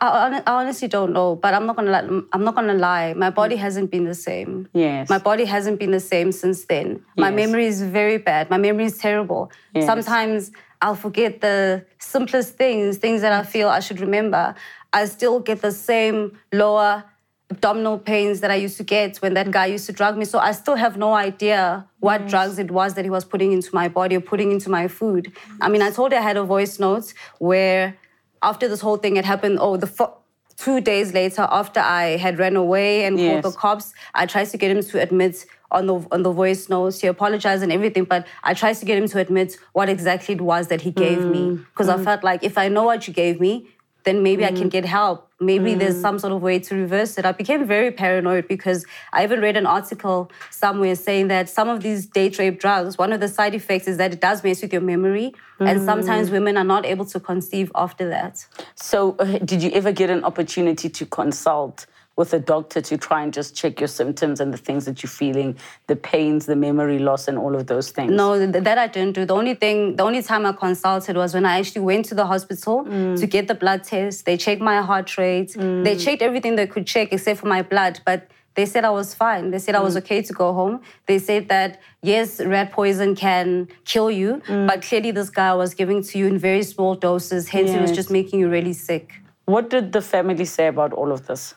[0.00, 1.90] I, I honestly don't know, but I'm not gonna.
[1.90, 2.22] Lie.
[2.32, 3.14] I'm not gonna lie.
[3.14, 3.60] My body mm.
[3.60, 4.68] hasn't been the same.
[4.72, 5.08] Yes.
[5.08, 6.88] My body hasn't been the same since then.
[6.88, 7.00] Yes.
[7.16, 8.50] My memory is very bad.
[8.50, 9.50] My memory is terrible.
[9.74, 9.86] Yes.
[9.86, 10.50] Sometimes
[10.80, 14.54] I'll forget the simplest things, things that I feel I should remember.
[14.92, 17.04] I still get the same lower
[17.50, 20.24] abdominal pains that I used to get when that guy used to drug me.
[20.24, 23.74] So I still have no idea what drugs it was that he was putting into
[23.74, 25.32] my body or putting into my food.
[25.60, 27.96] I mean, I told you I had a voice note where
[28.42, 30.18] after this whole thing had happened, oh, the fo-
[30.58, 33.42] two days later after I had ran away and Yes.
[33.42, 36.68] called the cops, I tried to get him to admit on the on the voice
[36.68, 37.00] notes.
[37.00, 40.40] He apologized and everything, but I tried to get him to admit what exactly it
[40.40, 41.66] was that he gave me mm.
[41.66, 42.04] because I mm.
[42.04, 43.68] felt like if I know what you gave me,
[44.04, 44.70] then maybe I can mm.
[44.70, 45.30] get help.
[45.40, 47.24] Maybe there's some sort of way to reverse it.
[47.24, 51.82] I became very paranoid because I even read an article somewhere saying that some of
[51.82, 54.72] these date rape drugs, one of the side effects is that it does mess with
[54.72, 58.44] your memory, and sometimes women are not able to conceive after that.
[58.74, 61.86] So, uh, did you ever get an opportunity to consult
[62.18, 65.08] with a doctor to try and just check your symptoms and the things that you're
[65.08, 65.56] feeling,
[65.86, 68.10] the pains, the memory loss, and all of those things?
[68.10, 69.24] No, that I didn't do.
[69.24, 72.26] The only thing, the only time I consulted was when I actually went to the
[72.26, 73.18] hospital mm.
[73.20, 74.26] to get the blood test.
[74.26, 75.52] They checked my heart rate.
[75.52, 75.84] Mm.
[75.84, 79.14] They checked everything they could check except for my blood, but they said I was
[79.14, 79.52] fine.
[79.52, 79.98] They said I was mm.
[79.98, 80.80] okay to go home.
[81.06, 86.02] They said that yes, rat poison can kill you, but clearly this guy was giving
[86.02, 87.46] to you in very small doses.
[87.46, 89.12] Hence, it was just making you really sick.
[89.44, 91.54] What did the family say about all of this?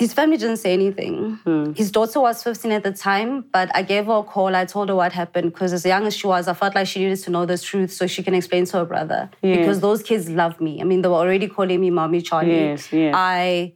[0.00, 1.38] His family didn't say anything.
[1.44, 1.74] Hmm.
[1.74, 4.56] His daughter was 15 at the time, but I gave her a call.
[4.56, 7.00] I told her what happened because, as young as she was, I felt like she
[7.00, 9.28] needed to know the truth so she can explain to her brother.
[9.42, 9.58] Yes.
[9.58, 10.80] Because those kids love me.
[10.80, 12.54] I mean, they were already calling me Mommy Charlie.
[12.70, 13.12] Yes, yes.
[13.14, 13.74] I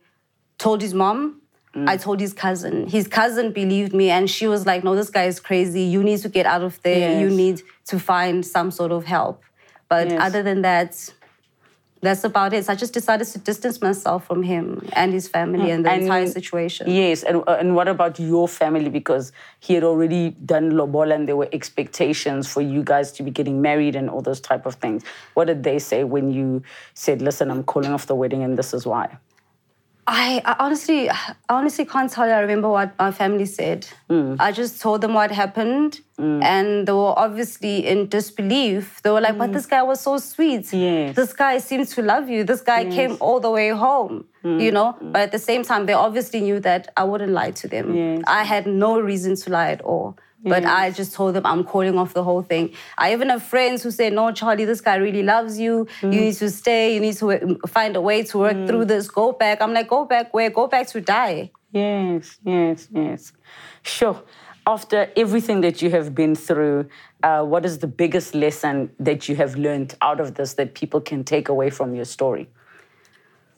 [0.57, 1.43] told his mom.
[1.75, 1.91] Hmm.
[1.91, 2.87] I told his cousin.
[2.89, 5.83] His cousin believed me, and she was like, "No, this guy is crazy.
[5.83, 7.21] You need to get out of there.
[7.21, 9.43] You need to find some sort of help."
[9.91, 10.19] But Yes.
[10.27, 10.91] other than that,
[12.05, 12.65] that's about it.
[12.67, 16.03] So I just decided to distance myself from him and his family and the And-
[16.03, 16.89] entire situation.
[16.91, 18.91] Yes, and, uh, and what about your family?
[18.91, 23.31] Because he had already done lobola and there were expectations for you guys to be
[23.31, 25.03] getting married and all those type of things.
[25.35, 26.63] What did they say when you
[26.95, 29.19] said, listen, I'm calling off the wedding and this is why?
[30.07, 32.33] I, I honestly, I honestly can't tell you.
[32.33, 33.87] I remember what my family said.
[34.11, 34.37] Mm.
[34.39, 39.01] I just told them what happened, and they were obviously in disbelief.
[39.03, 40.67] They were like, "But this guy was so sweet.
[40.67, 40.83] Mm.
[40.83, 41.17] Yes.
[41.17, 42.45] This guy seems to love you.
[42.45, 44.61] This guy came all the way home." Mm.
[44.61, 47.69] You know, but at the same time, they obviously knew that I wouldn't lie to
[47.69, 47.95] them.
[47.95, 48.23] Yes.
[48.27, 50.19] I had no reason to lie at all.
[50.45, 52.75] But I just told them I'm calling off the whole thing.
[52.99, 55.89] I even have friends who say, No, Charlie, this guy really loves you.
[56.03, 56.95] You need to stay.
[56.95, 59.09] You need to find a way to work through this.
[59.09, 59.63] Go back.
[59.63, 60.51] I'm like, Go back where?
[60.51, 61.51] Go back to die.
[61.73, 63.33] Yes, yes, yes.
[63.83, 64.23] Sure.
[64.67, 66.89] After everything that you have been through,
[67.23, 71.01] uh, what is the biggest lesson that you have learned out of this that people
[71.01, 72.49] can take away from your story?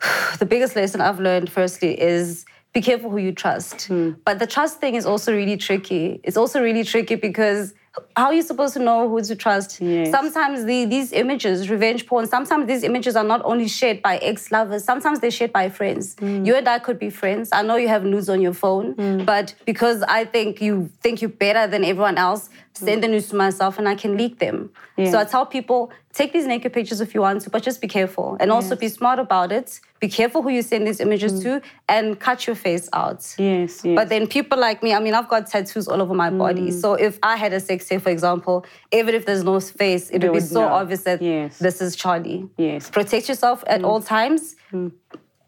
[0.38, 2.44] the biggest lesson I've learned, firstly, is
[2.76, 3.86] be careful who you trust.
[3.86, 4.10] Hmm.
[4.26, 6.20] But the trust thing is also really tricky.
[6.22, 7.72] It's also really tricky because
[8.14, 9.80] how are you supposed to know who to trust?
[9.80, 10.10] Yes.
[10.10, 14.52] Sometimes the, these images, revenge porn, sometimes these images are not only shared by ex
[14.52, 16.16] lovers, sometimes they're shared by friends.
[16.18, 16.44] Hmm.
[16.44, 17.48] You and I could be friends.
[17.50, 19.24] I know you have news on your phone, hmm.
[19.24, 23.36] but because I think you think you're better than everyone else, send the news to
[23.36, 24.70] myself and I can leak them.
[25.10, 27.88] So I tell people take these naked pictures if you want to, but just be
[27.88, 28.36] careful.
[28.40, 29.78] And also be smart about it.
[30.00, 33.22] Be careful who you send these images to and cut your face out.
[33.38, 33.94] Yes, yes.
[33.98, 36.70] But then people like me, I mean, I've got tattoos all over my body.
[36.70, 40.22] So if I had a sex tape, for example, even if there's no face, it
[40.22, 41.58] would be so obvious that Yes.
[41.58, 42.48] this is Charlie.
[42.56, 42.88] Yes.
[42.88, 44.56] Protect yourself at all times.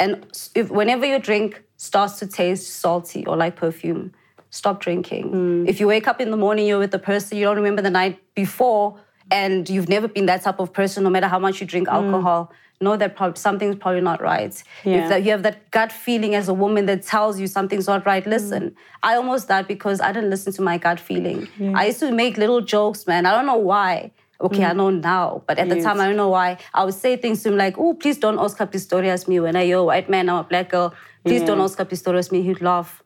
[0.01, 0.13] And
[0.55, 4.13] if whenever your drink starts to taste salty or like perfume,
[4.51, 5.67] stop drinking.
[5.67, 7.91] If you wake up in the morning, you're with the person you don't remember the
[7.91, 8.99] night before,
[9.31, 11.93] and you've never been that type of person, no matter how much you drink mm.
[11.93, 14.63] alcohol, know that something's probably not right.
[14.85, 15.03] Yeah.
[15.03, 18.07] If that you have that gut feeling as a woman that tells you something's not
[18.07, 18.29] right, mm.
[18.29, 18.77] listen.
[19.03, 21.49] I almost died because I didn't listen to my gut feeling.
[21.75, 23.27] I used to make little jokes, man.
[23.27, 24.13] I don't know why.
[24.41, 24.77] Okay, I mm.
[24.77, 26.59] know now, but at the time I don't know why.
[26.73, 29.63] I would say things to him like, "Oh, please don't Oscar Pistorius me when I
[29.63, 30.95] yo white man, I'm a black girl.
[31.25, 31.65] Please don't Yeah.
[31.65, 33.03] Oscar Pistorius me." He'd laugh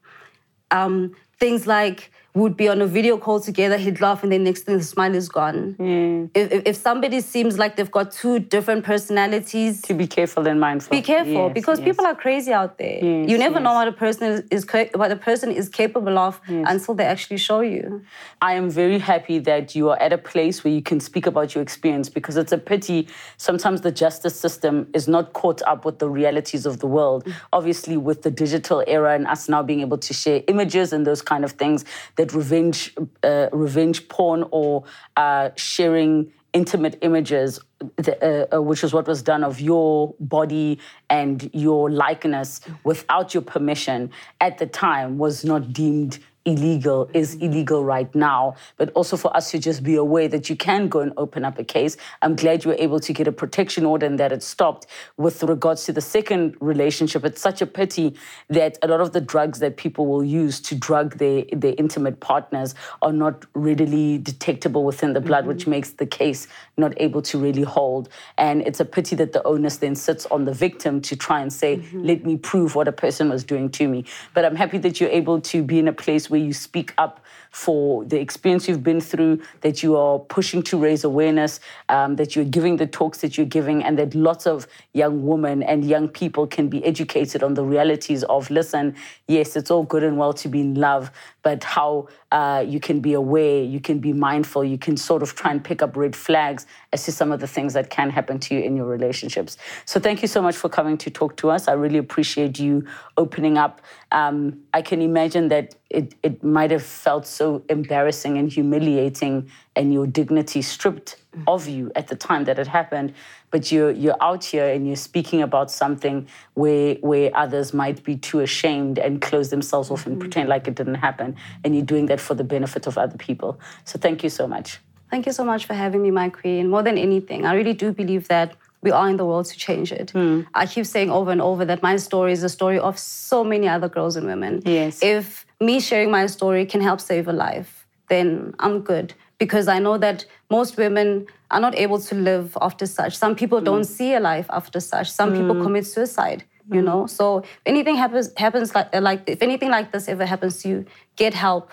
[0.70, 4.62] um, things like would be on a video call together, he'd laugh, and then next
[4.62, 5.74] thing the smile is gone.
[5.76, 6.26] Hmm.
[6.34, 10.58] If, if, if somebody seems like they've got two different personalities, To be careful and
[10.58, 10.96] mindful.
[10.96, 11.88] be careful Yes, because yes.
[11.88, 13.04] people are crazy out there.
[13.04, 16.40] Yes, you never know what a person is, is what a person is capable of
[16.48, 18.02] until they actually show you.
[18.40, 21.54] I am very happy that you are at a place where you can speak about
[21.54, 25.98] your experience because it's a pity sometimes the justice system is not caught up with
[25.98, 27.24] the realities of the world.
[27.24, 27.34] Mm.
[27.52, 31.20] Obviously, with the digital era and us now being able to share images and those
[31.20, 31.84] kind of things,
[32.22, 32.94] that revenge,
[33.24, 34.84] uh, revenge porn or
[35.16, 37.58] uh, sharing intimate images,
[37.96, 38.14] the,
[38.52, 40.78] uh, uh, which is what was done of your body
[41.10, 44.10] and your likeness without your permission
[44.40, 47.46] at the time, was not deemed illegal is mm-hmm.
[47.46, 51.00] illegal right now, but also for us to just be aware that you can go
[51.00, 51.96] and open up a case.
[52.20, 54.86] I'm glad you were able to get a protection order and that it stopped.
[55.16, 58.14] With regards to the second relationship, it's such a pity
[58.48, 62.20] that a lot of the drugs that people will use to drug their, their intimate
[62.20, 65.70] partners are not readily detectable within the blood, which mm-hmm.
[65.70, 68.08] makes the case not able to really hold.
[68.38, 71.52] And it's a pity that the onus then sits on the victim to try and
[71.52, 72.04] say, mm-hmm.
[72.04, 74.04] let me prove what a person was doing to me.
[74.34, 77.20] But I'm happy that you're able to be in a place where you speak up
[77.50, 81.60] for the experience you've been through, that you are pushing to raise awareness,
[81.90, 85.62] um, that you're giving the talks that you're giving, and that lots of young women
[85.62, 88.96] and young people can be educated on the realities of listen,
[89.28, 91.10] yes, it's all good and well to be in love,
[91.42, 95.34] but how uh, you can be aware, you can be mindful, you can sort of
[95.34, 98.38] try and pick up red flags as to some of the things that can happen
[98.38, 99.56] to you in your relationships.
[99.84, 101.68] So thank you so much for coming to talk to us.
[101.68, 102.86] I really appreciate you
[103.16, 103.80] opening up.
[104.12, 109.92] Um, I can imagine that it, it might have felt so embarrassing and humiliating and
[109.92, 113.14] your dignity stripped of you at the time that it happened.
[113.50, 118.16] But you're, you're out here and you're speaking about something where, where others might be
[118.16, 120.20] too ashamed and close themselves off and mm-hmm.
[120.20, 121.36] pretend like it didn't happen.
[121.64, 123.60] And you're doing that for the benefit of other people.
[123.84, 124.78] So thank you so much.
[125.10, 126.70] Thank you so much for having me, my queen.
[126.70, 129.92] More than anything, I really do believe that we are in the world to change
[129.92, 130.10] it.
[130.10, 130.42] Hmm.
[130.54, 133.68] I keep saying over and over that my story is the story of so many
[133.68, 134.62] other girls and women.
[134.64, 135.02] Yes.
[135.02, 139.14] If me sharing my story can help save a life, then I'm good.
[139.42, 140.18] Because I know that
[140.56, 143.12] most women are not able to live after such.
[143.24, 143.70] Some people hmm.
[143.70, 145.08] don't see a life after such.
[145.10, 145.64] Some people hmm.
[145.64, 146.40] commit suicide.
[146.70, 146.86] You hmm.
[146.88, 150.54] know, so if anything happens happens like uh, like if anything like this ever happens
[150.62, 150.78] to you,
[151.22, 151.64] get help.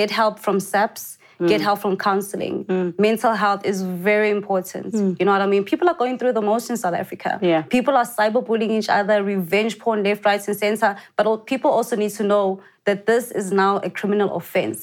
[0.00, 1.18] Get help from SAPS.
[1.52, 2.56] Get help from counseling.
[2.98, 4.94] Mental health is very important.
[5.18, 5.64] You know what I mean?
[5.72, 7.30] People are going through the most in South Africa.
[7.42, 7.62] Yeah.
[7.76, 10.90] People are cyberbullying each other, revenge porn left, right, and center.
[11.16, 12.46] But people also need to know
[12.84, 14.80] that this is now a criminal offense.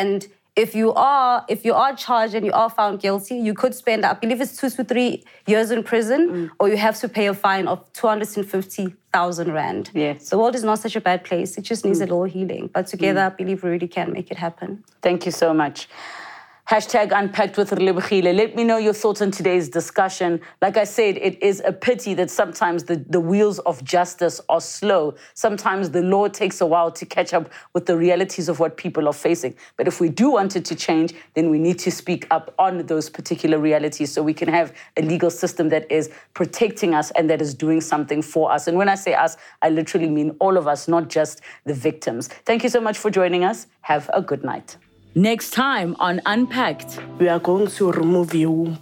[0.00, 0.18] And
[0.58, 4.04] if you are if you are charged and you are found guilty, you could spend
[4.04, 6.50] I believe it's two to three years in prison, mm.
[6.58, 9.90] or you have to pay a fine of two hundred and fifty thousand rand.
[9.94, 10.30] Yes.
[10.30, 11.56] the world is not such a bad place.
[11.58, 12.10] It just needs a mm.
[12.10, 12.70] little healing.
[12.74, 13.32] But together, mm.
[13.32, 14.84] I believe we really can make it happen.
[15.00, 15.88] Thank you so much.
[16.68, 18.36] Hashtag unpacked with Relebogile.
[18.36, 20.38] Let me know your thoughts on today's discussion.
[20.60, 24.60] Like I said, it is a pity that sometimes the, the wheels of justice are
[24.60, 25.14] slow.
[25.32, 29.08] Sometimes the law takes a while to catch up with the realities of what people
[29.08, 29.54] are facing.
[29.78, 32.84] But if we do want it to change, then we need to speak up on
[32.84, 37.30] those particular realities so we can have a legal system that is protecting us and
[37.30, 38.66] that is doing something for us.
[38.66, 42.28] And when I say us, I literally mean all of us, not just the victims.
[42.28, 43.68] Thank you so much for joining us.
[43.80, 44.76] Have a good night.
[45.14, 47.00] Next time on Unpacked.
[47.18, 48.78] we are going to remove your womb.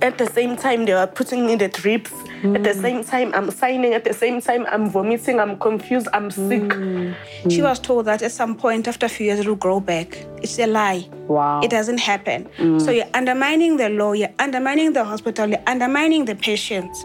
[0.00, 2.12] At the same time, they are putting in the drips.
[2.44, 3.92] At the same time, I'm signing.
[3.92, 5.40] At the same time, I'm vomiting.
[5.40, 6.08] I'm confused.
[6.12, 6.62] I'm sick.
[6.62, 7.14] Mm.
[7.50, 10.16] She was told that at some point after a few years it will grow back.
[10.42, 11.08] It's a lie.
[11.26, 11.60] Wow.
[11.62, 12.48] It doesn't happen.
[12.58, 12.80] Mm.
[12.80, 17.04] So you're undermining the law, you're undermining the hospital, you're undermining the patients.